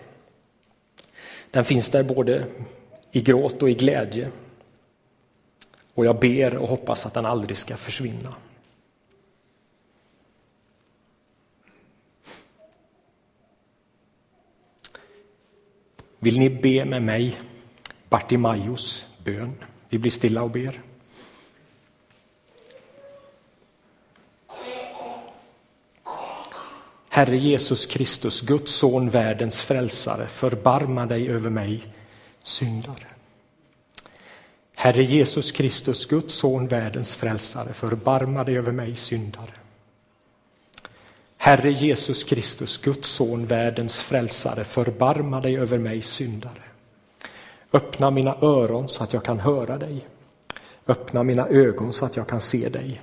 Den 1.52 1.66
finns 1.66 1.90
där 1.90 2.04
både 2.04 2.46
i 3.12 3.22
gråt 3.22 3.62
och 3.62 3.70
i 3.70 3.74
glädje. 3.74 4.32
Och 5.94 6.06
jag 6.06 6.20
ber 6.20 6.56
och 6.56 6.68
hoppas 6.68 7.06
att 7.06 7.14
den 7.14 7.26
aldrig 7.26 7.58
ska 7.58 7.78
försvinna. 7.78 8.36
Vill 16.20 16.40
ni 16.40 16.50
be 16.50 16.86
med 16.86 17.04
mig 17.04 17.38
Bartimaios 18.10 19.08
bön? 19.24 19.56
Vi 19.90 19.98
blir 19.98 20.12
stilla 20.12 20.44
och 20.44 20.52
ber. 20.52 20.91
Herre 27.22 27.38
Jesus 27.38 27.86
Kristus, 27.86 28.42
Guds 28.42 28.72
son, 28.72 29.10
världens 29.10 29.62
frälsare, 29.62 30.28
förbarma 30.28 31.06
dig 31.06 31.30
över 31.30 31.50
mig, 31.50 31.84
syndare. 32.44 33.08
Herre 34.76 35.04
Jesus 35.04 35.52
Kristus, 35.52 36.06
Guds 36.06 36.34
son, 36.34 36.68
världens 36.68 37.16
frälsare, 37.16 37.74
förbarma 37.74 38.44
dig 38.44 38.58
över 38.58 38.72
mig, 38.72 38.96
syndare. 38.96 39.54
Herre 41.38 41.72
Jesus 41.72 42.24
Kristus, 42.24 42.78
Guds 42.78 43.10
son, 43.10 43.46
världens 43.46 44.02
frälsare, 44.02 44.64
förbarma 44.64 45.42
dig 45.42 45.58
över 45.58 45.78
mig, 45.78 46.02
syndare. 46.02 46.64
Öppna 47.74 48.12
mina 48.12 48.38
öron 48.42 48.88
så 48.88 49.04
att 49.04 49.14
jag 49.14 49.26
kan 49.26 49.40
höra 49.40 49.78
dig. 49.78 50.08
Öppna 50.88 51.24
mina 51.24 51.48
ögon 51.48 51.94
så 51.94 52.06
att 52.06 52.18
jag 52.18 52.28
kan 52.28 52.42
se 52.42 52.70
dig. 52.70 53.02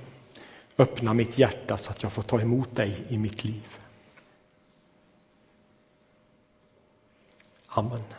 Öppna 0.77 1.13
mitt 1.13 1.37
hjärta 1.37 1.77
så 1.77 1.91
att 1.91 2.03
jag 2.03 2.11
får 2.13 2.23
ta 2.23 2.39
emot 2.39 2.75
dig 2.75 2.95
i 3.09 3.17
mitt 3.17 3.43
liv. 3.43 3.78
아멘. 7.79 8.18